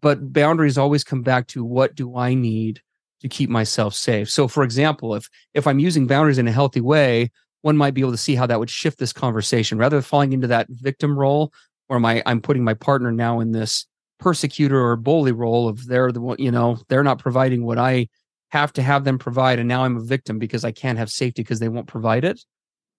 But 0.00 0.32
boundaries 0.32 0.78
always 0.78 1.02
come 1.04 1.22
back 1.22 1.46
to 1.48 1.64
what 1.64 1.94
do 1.94 2.16
i 2.16 2.32
need 2.34 2.80
to 3.20 3.28
keep 3.28 3.50
myself 3.50 3.94
safe? 3.94 4.30
So 4.30 4.46
for 4.48 4.62
example 4.62 5.14
if 5.14 5.28
if 5.52 5.66
i'm 5.66 5.78
using 5.80 6.06
boundaries 6.06 6.38
in 6.38 6.48
a 6.48 6.52
healthy 6.52 6.80
way 6.80 7.30
one 7.62 7.76
might 7.76 7.92
be 7.92 8.00
able 8.00 8.12
to 8.12 8.16
see 8.16 8.36
how 8.36 8.46
that 8.46 8.60
would 8.60 8.70
shift 8.70 8.98
this 9.00 9.12
conversation. 9.12 9.78
Rather 9.78 9.96
than 9.96 10.04
falling 10.04 10.32
into 10.32 10.46
that 10.46 10.68
victim 10.70 11.18
role 11.18 11.52
where 11.88 12.00
my 12.00 12.22
I'm 12.24 12.40
putting 12.40 12.64
my 12.64 12.74
partner 12.74 13.10
now 13.10 13.40
in 13.40 13.52
this 13.52 13.86
persecutor 14.18 14.80
or 14.80 14.96
bully 14.96 15.32
role 15.32 15.68
of 15.68 15.86
they're 15.86 16.12
the 16.12 16.20
one, 16.20 16.36
you 16.38 16.50
know, 16.50 16.78
they're 16.88 17.04
not 17.04 17.18
providing 17.18 17.64
what 17.64 17.78
I 17.78 18.08
have 18.50 18.72
to 18.74 18.82
have 18.82 19.04
them 19.04 19.18
provide. 19.18 19.58
And 19.58 19.68
now 19.68 19.84
I'm 19.84 19.96
a 19.96 20.04
victim 20.04 20.38
because 20.38 20.64
I 20.64 20.72
can't 20.72 20.98
have 20.98 21.10
safety 21.10 21.42
because 21.42 21.60
they 21.60 21.68
won't 21.68 21.86
provide 21.86 22.24
it. 22.24 22.40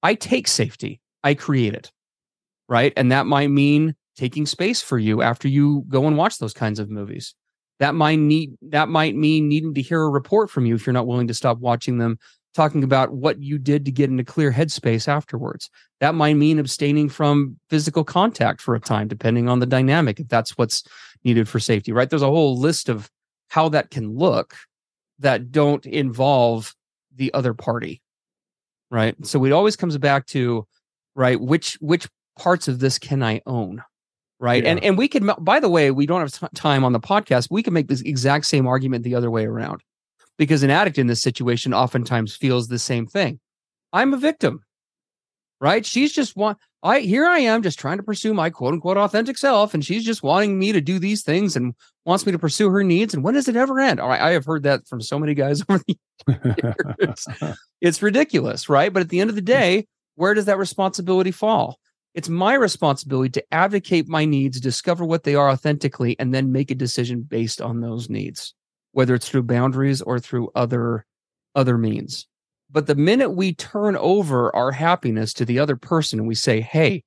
I 0.03 0.13
take 0.13 0.47
safety, 0.47 1.01
I 1.23 1.33
create 1.33 1.73
it. 1.73 1.91
Right. 2.67 2.93
And 2.95 3.11
that 3.11 3.25
might 3.25 3.49
mean 3.49 3.95
taking 4.15 4.45
space 4.45 4.81
for 4.81 4.99
you 4.99 5.21
after 5.21 5.47
you 5.47 5.85
go 5.87 6.05
and 6.05 6.17
watch 6.17 6.37
those 6.37 6.53
kinds 6.53 6.79
of 6.79 6.89
movies. 6.89 7.33
That 7.79 7.95
might 7.95 8.19
need 8.19 8.51
that 8.69 8.89
might 8.89 9.15
mean 9.15 9.47
needing 9.47 9.73
to 9.73 9.81
hear 9.81 10.01
a 10.01 10.09
report 10.09 10.49
from 10.49 10.65
you 10.65 10.75
if 10.75 10.85
you're 10.85 10.93
not 10.93 11.07
willing 11.07 11.29
to 11.29 11.33
stop 11.33 11.59
watching 11.59 11.97
them, 11.97 12.19
talking 12.55 12.83
about 12.83 13.13
what 13.13 13.41
you 13.41 13.57
did 13.57 13.85
to 13.85 13.91
get 13.91 14.09
in 14.09 14.19
a 14.19 14.23
clear 14.23 14.51
headspace 14.51 15.07
afterwards. 15.07 15.69
That 15.99 16.15
might 16.15 16.35
mean 16.35 16.59
abstaining 16.59 17.09
from 17.09 17.59
physical 17.69 18.03
contact 18.03 18.61
for 18.61 18.75
a 18.75 18.79
time, 18.79 19.07
depending 19.07 19.47
on 19.47 19.59
the 19.59 19.65
dynamic, 19.65 20.19
if 20.19 20.27
that's 20.27 20.57
what's 20.57 20.83
needed 21.23 21.47
for 21.47 21.59
safety, 21.59 21.91
right? 21.91 22.09
There's 22.09 22.21
a 22.21 22.27
whole 22.27 22.57
list 22.57 22.89
of 22.89 23.09
how 23.49 23.69
that 23.69 23.91
can 23.91 24.15
look 24.15 24.55
that 25.19 25.51
don't 25.51 25.85
involve 25.85 26.73
the 27.15 27.33
other 27.33 27.53
party. 27.53 28.01
Right. 28.91 29.15
So 29.25 29.43
it 29.45 29.51
always 29.51 29.75
comes 29.75 29.97
back 29.97 30.25
to, 30.27 30.65
right, 31.13 31.39
which 31.39 31.77
which 31.79 32.07
parts 32.37 32.67
of 32.67 32.79
this 32.79 32.97
can 32.97 33.21
I 33.21 33.41
own? 33.45 33.83
Right. 34.39 34.63
Yeah. 34.63 34.71
And 34.71 34.83
and 34.83 34.97
we 34.97 35.07
could 35.07 35.29
by 35.39 35.59
the 35.59 35.69
way, 35.69 35.91
we 35.91 36.07
don't 36.07 36.21
have 36.21 36.53
time 36.53 36.83
on 36.83 36.93
the 36.93 36.99
podcast, 36.99 37.49
we 37.51 37.61
can 37.61 37.73
make 37.73 37.87
this 37.87 38.01
exact 38.01 38.45
same 38.47 38.65
argument 38.65 39.03
the 39.03 39.13
other 39.13 39.29
way 39.29 39.45
around. 39.45 39.83
Because 40.39 40.63
an 40.63 40.71
addict 40.71 40.97
in 40.97 41.05
this 41.05 41.21
situation 41.21 41.75
oftentimes 41.75 42.35
feels 42.35 42.67
the 42.67 42.79
same 42.79 43.05
thing. 43.05 43.39
I'm 43.93 44.15
a 44.15 44.17
victim. 44.17 44.63
Right? 45.61 45.85
She's 45.85 46.11
just 46.11 46.35
want 46.35 46.57
I 46.81 47.01
here 47.01 47.25
I 47.25 47.39
am 47.39 47.61
just 47.61 47.77
trying 47.77 47.97
to 47.97 48.03
pursue 48.03 48.33
my 48.33 48.49
quote 48.49 48.73
unquote 48.73 48.97
authentic 48.97 49.37
self, 49.37 49.73
and 49.73 49.83
she's 49.83 50.05
just 50.05 50.23
wanting 50.23 50.57
me 50.57 50.71
to 50.71 50.79
do 50.79 50.97
these 50.97 51.23
things 51.23 51.55
and 51.55 51.75
wants 52.05 52.25
me 52.25 52.31
to 52.31 52.39
pursue 52.39 52.69
her 52.69 52.83
needs. 52.83 53.13
And 53.13 53.23
when 53.23 53.33
does 53.33 53.49
it 53.49 53.57
ever 53.57 53.79
end? 53.79 53.99
I, 53.99 54.29
I 54.29 54.31
have 54.31 54.45
heard 54.45 54.63
that 54.63 54.87
from 54.87 55.01
so 55.01 55.19
many 55.19 55.33
guys 55.33 55.61
over 55.69 55.81
the 55.85 55.97
years. 56.99 57.27
it's 57.81 58.01
ridiculous, 58.01 58.69
right? 58.69 58.93
But 58.93 59.01
at 59.01 59.09
the 59.09 59.19
end 59.19 59.29
of 59.29 59.35
the 59.35 59.41
day, 59.41 59.87
where 60.15 60.33
does 60.33 60.45
that 60.45 60.57
responsibility 60.57 61.31
fall? 61.31 61.79
It's 62.15 62.29
my 62.29 62.53
responsibility 62.53 63.29
to 63.31 63.53
advocate 63.53 64.07
my 64.07 64.25
needs, 64.25 64.59
discover 64.59 65.05
what 65.05 65.23
they 65.23 65.35
are 65.35 65.49
authentically, 65.49 66.17
and 66.17 66.33
then 66.33 66.51
make 66.51 66.71
a 66.71 66.75
decision 66.75 67.21
based 67.21 67.61
on 67.61 67.81
those 67.81 68.09
needs, 68.09 68.53
whether 68.99 69.15
it's 69.15 69.29
through 69.29 69.43
boundaries 69.43 70.01
or 70.01 70.19
through 70.19 70.51
other 70.55 71.05
other 71.55 71.77
means. 71.77 72.27
But 72.69 72.85
the 72.85 72.95
minute 72.95 73.29
we 73.29 73.53
turn 73.53 73.95
over 73.95 74.53
our 74.53 74.73
happiness 74.73 75.33
to 75.35 75.45
the 75.45 75.57
other 75.57 75.77
person 75.77 76.19
and 76.19 76.27
we 76.27 76.35
say, 76.35 76.59
hey, 76.59 77.05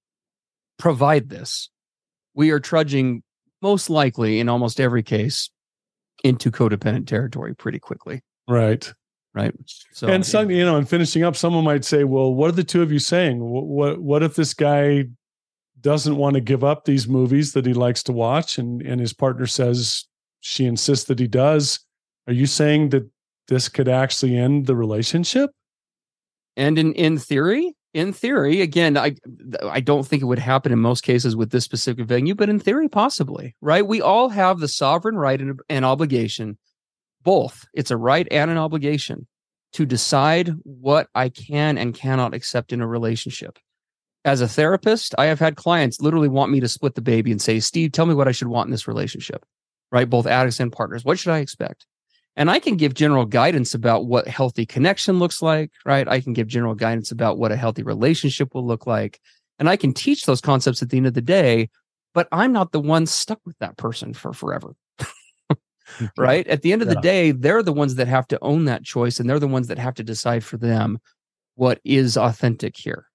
provide 0.78 1.28
this, 1.28 1.68
we 2.33 2.50
are 2.50 2.61
trudging 2.61 3.22
most 3.61 3.90
likely 3.90 4.40
in 4.40 4.48
almost 4.48 4.81
every 4.81 5.02
case 5.02 5.50
into 6.24 6.50
codependent 6.50 7.09
territory 7.09 7.55
pretty 7.55 7.78
quickly. 7.78 8.22
Right. 8.48 8.90
Right. 9.35 9.52
So, 9.92 10.09
and 10.09 10.24
some, 10.24 10.50
you 10.50 10.64
know, 10.64 10.76
and 10.76 10.88
finishing 10.88 11.24
up, 11.24 11.37
someone 11.37 11.62
might 11.62 11.85
say, 11.85 12.05
well, 12.05 12.33
what 12.33 12.48
are 12.48 12.52
the 12.57 12.64
two 12.64 12.81
of 12.81 12.90
you 12.90 13.00
saying? 13.00 13.38
What, 13.38 13.66
what, 13.66 14.00
what 14.00 14.22
if 14.22 14.35
this 14.35 14.55
guy 14.55 15.05
doesn't 15.78 16.16
want 16.16 16.37
to 16.37 16.40
give 16.40 16.64
up 16.64 16.87
these 16.87 17.07
movies 17.07 17.52
that 17.52 17.66
he 17.66 17.74
likes 17.74 18.02
to 18.05 18.12
watch 18.12 18.57
and, 18.57 18.81
and 18.81 18.98
his 18.98 19.12
partner 19.12 19.46
says 19.46 20.07
she 20.42 20.66
insists 20.66 21.07
that 21.07 21.18
he 21.18 21.26
does? 21.26 21.81
Are 22.26 22.33
you 22.33 22.46
saying 22.46 22.90
that 22.90 23.09
this 23.48 23.68
could 23.68 23.88
actually 23.88 24.37
end 24.37 24.66
the 24.66 24.76
relationship? 24.76 25.50
And 26.57 26.78
in 26.78 26.92
in 26.92 27.16
theory, 27.16 27.74
in 27.94 28.12
theory, 28.12 28.61
again, 28.61 28.98
I 28.98 29.16
I 29.62 29.81
don't 29.81 30.07
think 30.07 30.22
it 30.22 30.26
would 30.26 30.38
happen 30.38 30.72
in 30.72 30.78
most 30.78 31.02
cases 31.02 31.35
with 31.35 31.50
this 31.50 31.64
specific 31.64 32.07
venue, 32.07 32.35
but 32.35 32.50
in 32.50 32.61
theory, 32.61 32.88
possibly, 32.88 33.57
right? 33.62 33.87
We 33.87 34.02
all 34.02 34.28
have 34.28 34.61
the 34.61 34.68
sovereign 34.68 35.16
right 35.16 35.40
and, 35.40 35.59
and 35.70 35.85
obligation, 35.85 36.59
both. 37.22 37.66
It's 37.72 37.90
a 37.90 37.96
right 37.96 38.28
and 38.31 38.50
an 38.50 38.59
obligation 38.59 39.26
to 39.72 39.87
decide 39.87 40.50
what 40.64 41.09
I 41.14 41.31
can 41.31 41.78
and 41.78 41.94
cannot 41.94 42.35
accept 42.35 42.72
in 42.72 42.83
a 42.83 42.87
relationship. 42.87 43.59
As 44.24 44.40
a 44.40 44.48
therapist, 44.48 45.14
I 45.18 45.26
have 45.26 45.40
had 45.40 45.57
clients 45.57 46.00
literally 46.00 46.28
want 46.28 46.52
me 46.52 46.61
to 46.61 46.68
split 46.68 46.94
the 46.94 47.02
baby 47.02 47.33
and 47.33 47.40
say, 47.40 47.59
Steve, 47.59 47.92
tell 47.92 48.07
me 48.07 48.14
what 48.14 48.28
I 48.28 48.33
should 48.33 48.48
want 48.48 48.68
in 48.68 48.70
this 48.70 48.87
relationship, 48.87 49.44
right? 49.92 50.11
Both 50.11 50.26
addicts 50.26 50.59
and 50.59 50.72
partners. 50.72 51.05
What 51.05 51.18
should 51.18 51.33
I 51.33 51.38
expect? 51.38 51.87
and 52.37 52.50
I 52.50 52.59
can 52.59 52.76
give 52.76 52.94
general 52.94 53.26
guidance 53.26 53.74
about 53.74 54.07
what 54.07 54.26
healthy 54.26 54.64
connection 54.64 55.18
looks 55.18 55.42
like, 55.42 55.70
right? 55.85 56.09
I 56.09 56.20
can 56.20 56.33
give 56.33 56.46
general 56.46 56.74
guidance 56.74 57.11
about 57.11 57.38
what 57.38 57.52
a 57.52 57.57
healthy 57.57 57.83
relationship 57.83 58.55
will 58.55 58.66
look 58.66 58.87
like. 58.87 59.20
And 59.59 59.68
I 59.68 59.76
can 59.76 59.92
teach 59.92 60.24
those 60.24 60.40
concepts 60.40 60.83
at 60.83 60.90
the 60.90 60.96
end 60.96 61.07
of 61.07 61.14
the 61.14 61.20
day, 61.20 61.68
but 62.14 62.28
I'm 62.33 62.52
not 62.52 62.72
the 62.72 62.81
one 62.81 63.07
stuck 63.07 63.40
with 63.44 63.59
that 63.59 63.76
person 63.76 64.14
for 64.14 64.33
forever. 64.33 64.74
right? 66.18 66.46
At 66.46 66.62
the 66.62 66.72
end 66.72 66.81
of 66.81 66.88
yeah. 66.88 66.94
the 66.94 67.00
day, 67.00 67.31
they're 67.33 67.62
the 67.62 67.72
ones 67.72 67.96
that 67.96 68.09
have 68.09 68.26
to 68.28 68.38
own 68.40 68.64
that 68.64 68.83
choice 68.83 69.20
and 69.20 69.28
they're 69.28 69.38
the 69.38 69.46
ones 69.46 69.68
that 69.68 69.78
have 69.78 69.94
to 69.94 70.05
decide 70.05 70.42
for 70.42 70.57
them 70.57 70.98
what 71.57 71.81
is 71.85 72.16
authentic 72.16 72.78
here. 72.78 73.07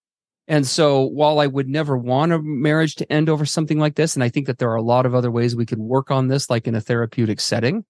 And 0.47 0.65
so 0.65 1.01
while 1.01 1.39
I 1.39 1.47
would 1.47 1.67
never 1.67 1.97
want 1.97 2.31
a 2.31 2.39
marriage 2.41 2.95
to 2.95 3.11
end 3.11 3.27
over 3.27 3.45
something 3.45 3.79
like 3.79 3.95
this, 3.95 4.15
and 4.15 4.23
I 4.23 4.29
think 4.29 4.47
that 4.47 4.59
there 4.59 4.71
are 4.71 4.75
a 4.75 4.81
lot 4.81 5.05
of 5.05 5.13
other 5.13 5.29
ways 5.29 5.55
we 5.55 5.65
could 5.65 5.79
work 5.79 6.09
on 6.09 6.27
this, 6.27 6.49
like 6.49 6.67
in 6.67 6.75
a 6.75 6.81
therapeutic 6.81 7.41
setting, 7.41 7.83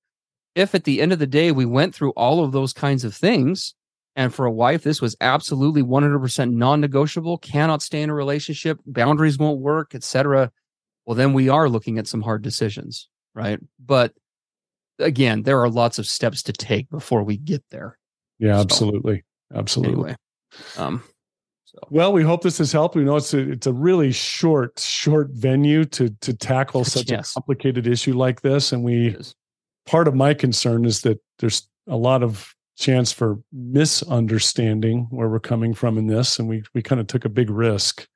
if 0.58 0.74
at 0.74 0.86
the 0.86 1.02
end 1.02 1.14
of 1.14 1.20
the 1.20 1.28
day 1.28 1.52
we 1.52 1.66
went 1.66 1.94
through 1.94 2.12
all 2.12 2.44
of 2.44 2.52
those 2.52 2.74
kinds 2.74 3.04
of 3.04 3.16
things 3.16 3.76
and 4.16 4.34
for 4.34 4.46
a 4.46 4.52
wife 4.52 4.84
this 4.84 5.02
was 5.02 5.16
absolutely 5.22 5.84
100% 5.84 6.52
non-negotiable 6.52 7.38
cannot 7.38 7.84
stay 7.84 8.02
in 8.02 8.10
a 8.10 8.14
relationship 8.14 8.80
boundaries 8.86 9.38
won't 9.38 9.62
work 9.62 9.94
etc 9.94 10.52
well 11.06 11.16
then 11.16 11.32
we 11.32 11.48
are 11.48 11.70
looking 11.70 12.00
at 12.00 12.08
some 12.08 12.22
hard 12.22 12.42
decisions 12.42 13.08
right? 13.36 13.60
But 13.80 14.14
again 15.00 15.44
there 15.44 15.62
are 15.62 15.70
lots 15.70 16.00
of 16.00 16.08
steps 16.08 16.42
to 16.44 16.54
take 16.54 16.90
before 16.90 17.24
we 17.24 17.38
get 17.38 17.64
there. 17.70 18.00
Yeah 18.40 18.56
so, 18.56 18.62
absolutely. 18.62 19.24
Absolutely. 19.54 19.94
anyway, 19.94 20.16
um 20.78 21.04
so. 21.78 21.88
Well, 21.90 22.14
we 22.14 22.24
hope 22.24 22.42
this 22.42 22.58
has 22.58 22.72
helped. 22.72 22.96
We 22.96 23.04
know 23.04 23.16
it's 23.16 23.34
a, 23.34 23.52
it's 23.52 23.68
a 23.68 23.74
really 23.74 24.12
short, 24.12 24.80
short 24.80 25.30
venue 25.32 25.86
to 25.86 26.10
to 26.10 26.34
tackle 26.34 26.84
such 26.86 27.12
yes. 27.12 27.32
a 27.32 27.34
complicated 27.36 27.88
issue 27.88 28.14
like 28.14 28.42
this, 28.42 28.72
and 28.72 28.84
we 28.84 29.16
part 29.86 30.08
of 30.08 30.16
my 30.16 30.34
concern 30.34 30.86
is 30.86 31.02
that 31.02 31.20
there's 31.40 31.68
a 31.88 31.96
lot 31.96 32.24
of 32.24 32.54
chance 32.78 33.12
for 33.12 33.40
misunderstanding 33.52 35.08
where 35.10 35.30
we're 35.30 35.40
coming 35.40 35.74
from 35.74 35.98
in 35.98 36.08
this. 36.08 36.40
And 36.40 36.48
we 36.48 36.64
we 36.74 36.82
kind 36.82 37.02
of 37.02 37.08
took 37.08 37.26
a 37.26 37.30
big 37.30 37.50
risk. 37.50 38.08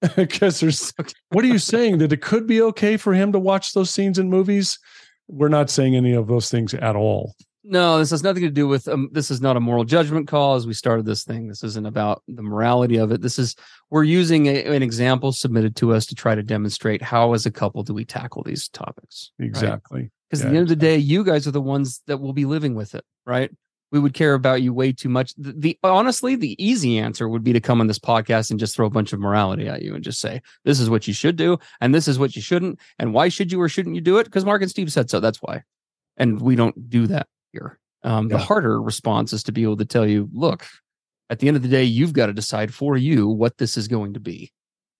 Because 0.14 0.60
there's 0.60 0.92
what 1.30 1.44
are 1.44 1.48
you 1.48 1.58
saying? 1.58 1.98
That 1.98 2.12
it 2.12 2.22
could 2.22 2.46
be 2.46 2.62
okay 2.62 2.96
for 2.96 3.14
him 3.14 3.32
to 3.32 3.38
watch 3.40 3.72
those 3.72 3.90
scenes 3.90 4.16
in 4.16 4.30
movies? 4.30 4.78
We're 5.26 5.48
not 5.48 5.70
saying 5.70 5.96
any 5.96 6.12
of 6.12 6.28
those 6.28 6.48
things 6.50 6.72
at 6.72 6.94
all 6.94 7.34
no 7.68 7.98
this 7.98 8.10
has 8.10 8.22
nothing 8.22 8.42
to 8.42 8.50
do 8.50 8.66
with 8.66 8.88
um, 8.88 9.08
this 9.12 9.30
is 9.30 9.40
not 9.40 9.56
a 9.56 9.60
moral 9.60 9.84
judgment 9.84 10.26
call 10.26 10.54
as 10.54 10.66
we 10.66 10.74
started 10.74 11.06
this 11.06 11.24
thing 11.24 11.48
this 11.48 11.62
isn't 11.62 11.86
about 11.86 12.22
the 12.28 12.42
morality 12.42 12.96
of 12.96 13.12
it 13.12 13.20
this 13.20 13.38
is 13.38 13.54
we're 13.90 14.04
using 14.04 14.46
a, 14.46 14.64
an 14.64 14.82
example 14.82 15.32
submitted 15.32 15.76
to 15.76 15.92
us 15.92 16.06
to 16.06 16.14
try 16.14 16.34
to 16.34 16.42
demonstrate 16.42 17.02
how 17.02 17.32
as 17.32 17.46
a 17.46 17.50
couple 17.50 17.82
do 17.82 17.94
we 17.94 18.04
tackle 18.04 18.42
these 18.42 18.68
topics 18.68 19.32
exactly 19.38 20.00
right? 20.00 20.10
because 20.28 20.42
yeah, 20.42 20.48
at 20.48 20.52
the 20.52 20.58
end 20.58 20.64
of 20.64 20.68
the 20.68 20.76
day, 20.76 20.96
you 20.96 21.24
guys 21.24 21.46
are 21.46 21.52
the 21.52 21.60
ones 21.60 22.02
that 22.06 22.18
will 22.18 22.32
be 22.32 22.44
living 22.44 22.74
with 22.74 22.94
it, 22.94 23.04
right? 23.24 23.50
We 23.90 23.98
would 23.98 24.12
care 24.12 24.34
about 24.34 24.60
you 24.60 24.74
way 24.74 24.92
too 24.92 25.08
much. 25.08 25.34
The, 25.36 25.54
the, 25.56 25.78
honestly, 25.82 26.36
the 26.36 26.62
easy 26.62 26.98
answer 26.98 27.26
would 27.26 27.42
be 27.42 27.54
to 27.54 27.60
come 27.60 27.80
on 27.80 27.86
this 27.86 27.98
podcast 27.98 28.50
and 28.50 28.60
just 28.60 28.76
throw 28.76 28.84
a 28.84 28.90
bunch 28.90 29.14
of 29.14 29.20
morality 29.20 29.66
at 29.66 29.80
you 29.80 29.94
and 29.94 30.04
just 30.04 30.20
say, 30.20 30.42
this 30.64 30.78
is 30.78 30.90
what 30.90 31.08
you 31.08 31.14
should 31.14 31.36
do, 31.36 31.58
and 31.80 31.94
this 31.94 32.06
is 32.06 32.18
what 32.18 32.36
you 32.36 32.42
shouldn't, 32.42 32.78
and 32.98 33.14
why 33.14 33.30
should 33.30 33.50
you 33.50 33.60
or 33.60 33.68
shouldn't 33.68 33.94
you 33.94 34.02
do 34.02 34.18
it? 34.18 34.24
Because 34.24 34.44
Mark 34.44 34.60
and 34.60 34.70
Steve 34.70 34.92
said 34.92 35.08
so. 35.08 35.20
That's 35.20 35.38
why. 35.38 35.62
And 36.18 36.40
we 36.40 36.56
don't 36.56 36.90
do 36.90 37.06
that 37.06 37.28
here. 37.52 37.78
Um, 38.04 38.28
yeah. 38.28 38.36
The 38.36 38.42
harder 38.42 38.80
response 38.80 39.32
is 39.32 39.42
to 39.44 39.52
be 39.52 39.62
able 39.62 39.76
to 39.78 39.84
tell 39.84 40.06
you, 40.06 40.28
look, 40.32 40.66
at 41.30 41.40
the 41.40 41.48
end 41.48 41.56
of 41.56 41.62
the 41.62 41.68
day, 41.68 41.84
you've 41.84 42.12
got 42.12 42.26
to 42.26 42.32
decide 42.32 42.72
for 42.72 42.96
you 42.96 43.28
what 43.28 43.58
this 43.58 43.76
is 43.76 43.88
going 43.88 44.14
to 44.14 44.20
be 44.20 44.52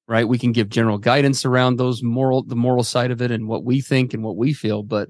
right 0.08 0.26
we 0.26 0.38
can 0.38 0.50
give 0.50 0.68
general 0.68 0.98
guidance 0.98 1.44
around 1.44 1.76
those 1.76 2.02
moral 2.02 2.42
the 2.42 2.56
moral 2.56 2.82
side 2.82 3.10
of 3.12 3.22
it 3.22 3.30
and 3.30 3.46
what 3.46 3.64
we 3.64 3.80
think 3.80 4.14
and 4.14 4.24
what 4.24 4.36
we 4.36 4.52
feel 4.52 4.82
but 4.82 5.08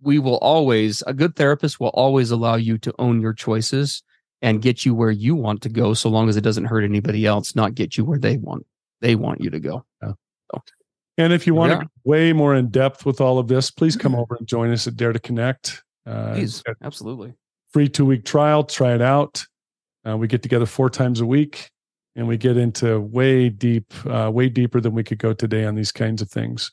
we 0.00 0.18
will 0.18 0.38
always 0.38 1.02
a 1.06 1.12
good 1.12 1.36
therapist 1.36 1.78
will 1.78 1.88
always 1.88 2.30
allow 2.30 2.56
you 2.56 2.78
to 2.78 2.92
own 2.98 3.20
your 3.20 3.32
choices 3.32 4.02
and 4.40 4.62
get 4.62 4.84
you 4.84 4.94
where 4.94 5.10
you 5.10 5.36
want 5.36 5.62
to 5.62 5.68
go 5.68 5.94
so 5.94 6.08
long 6.08 6.28
as 6.28 6.36
it 6.36 6.40
doesn't 6.40 6.64
hurt 6.64 6.82
anybody 6.82 7.26
else 7.26 7.54
not 7.54 7.74
get 7.74 7.96
you 7.96 8.04
where 8.04 8.18
they 8.18 8.38
want 8.38 8.66
they 9.00 9.14
want 9.14 9.40
you 9.40 9.50
to 9.50 9.60
go 9.60 9.84
yeah. 10.02 10.12
so, 10.52 10.62
and 11.18 11.32
if 11.32 11.46
you 11.46 11.54
want 11.54 11.70
yeah. 11.70 11.80
to 11.80 11.88
way 12.04 12.32
more 12.32 12.54
in 12.54 12.68
depth 12.68 13.04
with 13.04 13.20
all 13.20 13.38
of 13.38 13.48
this 13.48 13.70
please 13.70 13.96
come 13.96 14.14
over 14.14 14.34
and 14.36 14.48
join 14.48 14.72
us 14.72 14.86
at 14.86 14.96
dare 14.96 15.12
to 15.12 15.20
connect 15.20 15.82
uh, 16.06 16.34
please 16.34 16.62
absolutely 16.82 17.32
free 17.72 17.88
two 17.88 18.04
week 18.04 18.24
trial 18.24 18.64
try 18.64 18.94
it 18.94 19.02
out 19.02 19.42
uh, 20.06 20.16
we 20.16 20.26
get 20.26 20.42
together 20.42 20.66
four 20.66 20.90
times 20.90 21.20
a 21.20 21.26
week 21.26 21.70
and 22.16 22.26
we 22.26 22.36
get 22.36 22.56
into 22.56 23.00
way 23.00 23.48
deep 23.48 23.92
uh, 24.06 24.30
way 24.30 24.48
deeper 24.48 24.80
than 24.80 24.92
we 24.92 25.04
could 25.04 25.18
go 25.18 25.32
today 25.32 25.64
on 25.64 25.74
these 25.74 25.92
kinds 25.92 26.20
of 26.20 26.28
things 26.30 26.72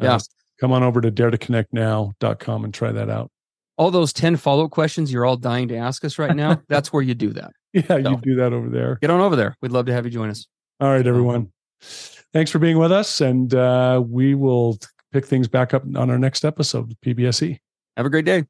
yeah 0.00 0.18
come 0.60 0.72
on 0.72 0.82
over 0.82 1.00
to 1.00 1.10
daretoconnectnow.com 1.10 2.64
and 2.64 2.74
try 2.74 2.92
that 2.92 3.10
out. 3.10 3.30
All 3.76 3.90
those 3.90 4.12
10 4.12 4.36
follow 4.36 4.66
up 4.66 4.70
questions 4.70 5.12
you're 5.12 5.26
all 5.26 5.36
dying 5.36 5.68
to 5.68 5.76
ask 5.76 6.04
us 6.04 6.18
right 6.18 6.34
now, 6.34 6.62
that's 6.68 6.92
where 6.92 7.02
you 7.02 7.14
do 7.14 7.32
that. 7.32 7.50
Yeah, 7.72 7.82
so, 7.88 7.96
you 7.96 8.16
do 8.22 8.36
that 8.36 8.52
over 8.52 8.68
there. 8.68 8.98
Get 9.00 9.10
on 9.10 9.20
over 9.20 9.34
there. 9.34 9.56
We'd 9.60 9.72
love 9.72 9.86
to 9.86 9.92
have 9.92 10.04
you 10.04 10.10
join 10.10 10.30
us. 10.30 10.46
All 10.80 10.88
right, 10.88 11.06
everyone. 11.06 11.50
Thanks 12.32 12.50
for 12.50 12.58
being 12.58 12.78
with 12.78 12.92
us. 12.92 13.20
And 13.20 13.52
uh, 13.52 14.02
we 14.06 14.34
will 14.34 14.78
pick 15.12 15.26
things 15.26 15.48
back 15.48 15.74
up 15.74 15.82
on 15.96 16.08
our 16.08 16.18
next 16.18 16.44
episode 16.44 16.88
with 16.88 17.00
PBSE. 17.00 17.58
Have 17.96 18.06
a 18.06 18.10
great 18.10 18.24
day. 18.24 18.44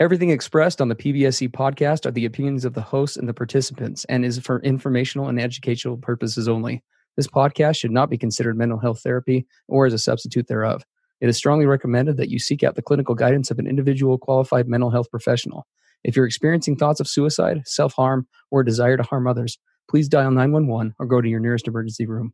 Everything 0.00 0.30
expressed 0.30 0.80
on 0.80 0.88
the 0.88 0.94
PBSE 0.94 1.50
podcast 1.50 2.06
are 2.06 2.10
the 2.10 2.24
opinions 2.24 2.64
of 2.64 2.72
the 2.72 2.80
hosts 2.80 3.18
and 3.18 3.28
the 3.28 3.34
participants 3.34 4.06
and 4.06 4.24
is 4.24 4.38
for 4.38 4.62
informational 4.62 5.28
and 5.28 5.38
educational 5.38 5.98
purposes 5.98 6.48
only. 6.48 6.82
This 7.18 7.26
podcast 7.26 7.76
should 7.76 7.90
not 7.90 8.08
be 8.08 8.16
considered 8.16 8.56
mental 8.56 8.78
health 8.78 9.02
therapy 9.02 9.46
or 9.68 9.84
as 9.84 9.92
a 9.92 9.98
substitute 9.98 10.46
thereof. 10.46 10.86
It 11.20 11.28
is 11.28 11.36
strongly 11.36 11.66
recommended 11.66 12.16
that 12.16 12.30
you 12.30 12.38
seek 12.38 12.62
out 12.62 12.76
the 12.76 12.82
clinical 12.82 13.14
guidance 13.14 13.50
of 13.50 13.58
an 13.58 13.66
individual 13.66 14.16
qualified 14.16 14.66
mental 14.68 14.88
health 14.88 15.10
professional. 15.10 15.66
If 16.02 16.16
you're 16.16 16.24
experiencing 16.24 16.76
thoughts 16.76 17.00
of 17.00 17.06
suicide, 17.06 17.64
self 17.66 17.92
harm, 17.92 18.26
or 18.50 18.62
a 18.62 18.64
desire 18.64 18.96
to 18.96 19.02
harm 19.02 19.26
others, 19.26 19.58
please 19.90 20.08
dial 20.08 20.30
911 20.30 20.94
or 20.98 21.04
go 21.04 21.20
to 21.20 21.28
your 21.28 21.40
nearest 21.40 21.68
emergency 21.68 22.06
room. 22.06 22.32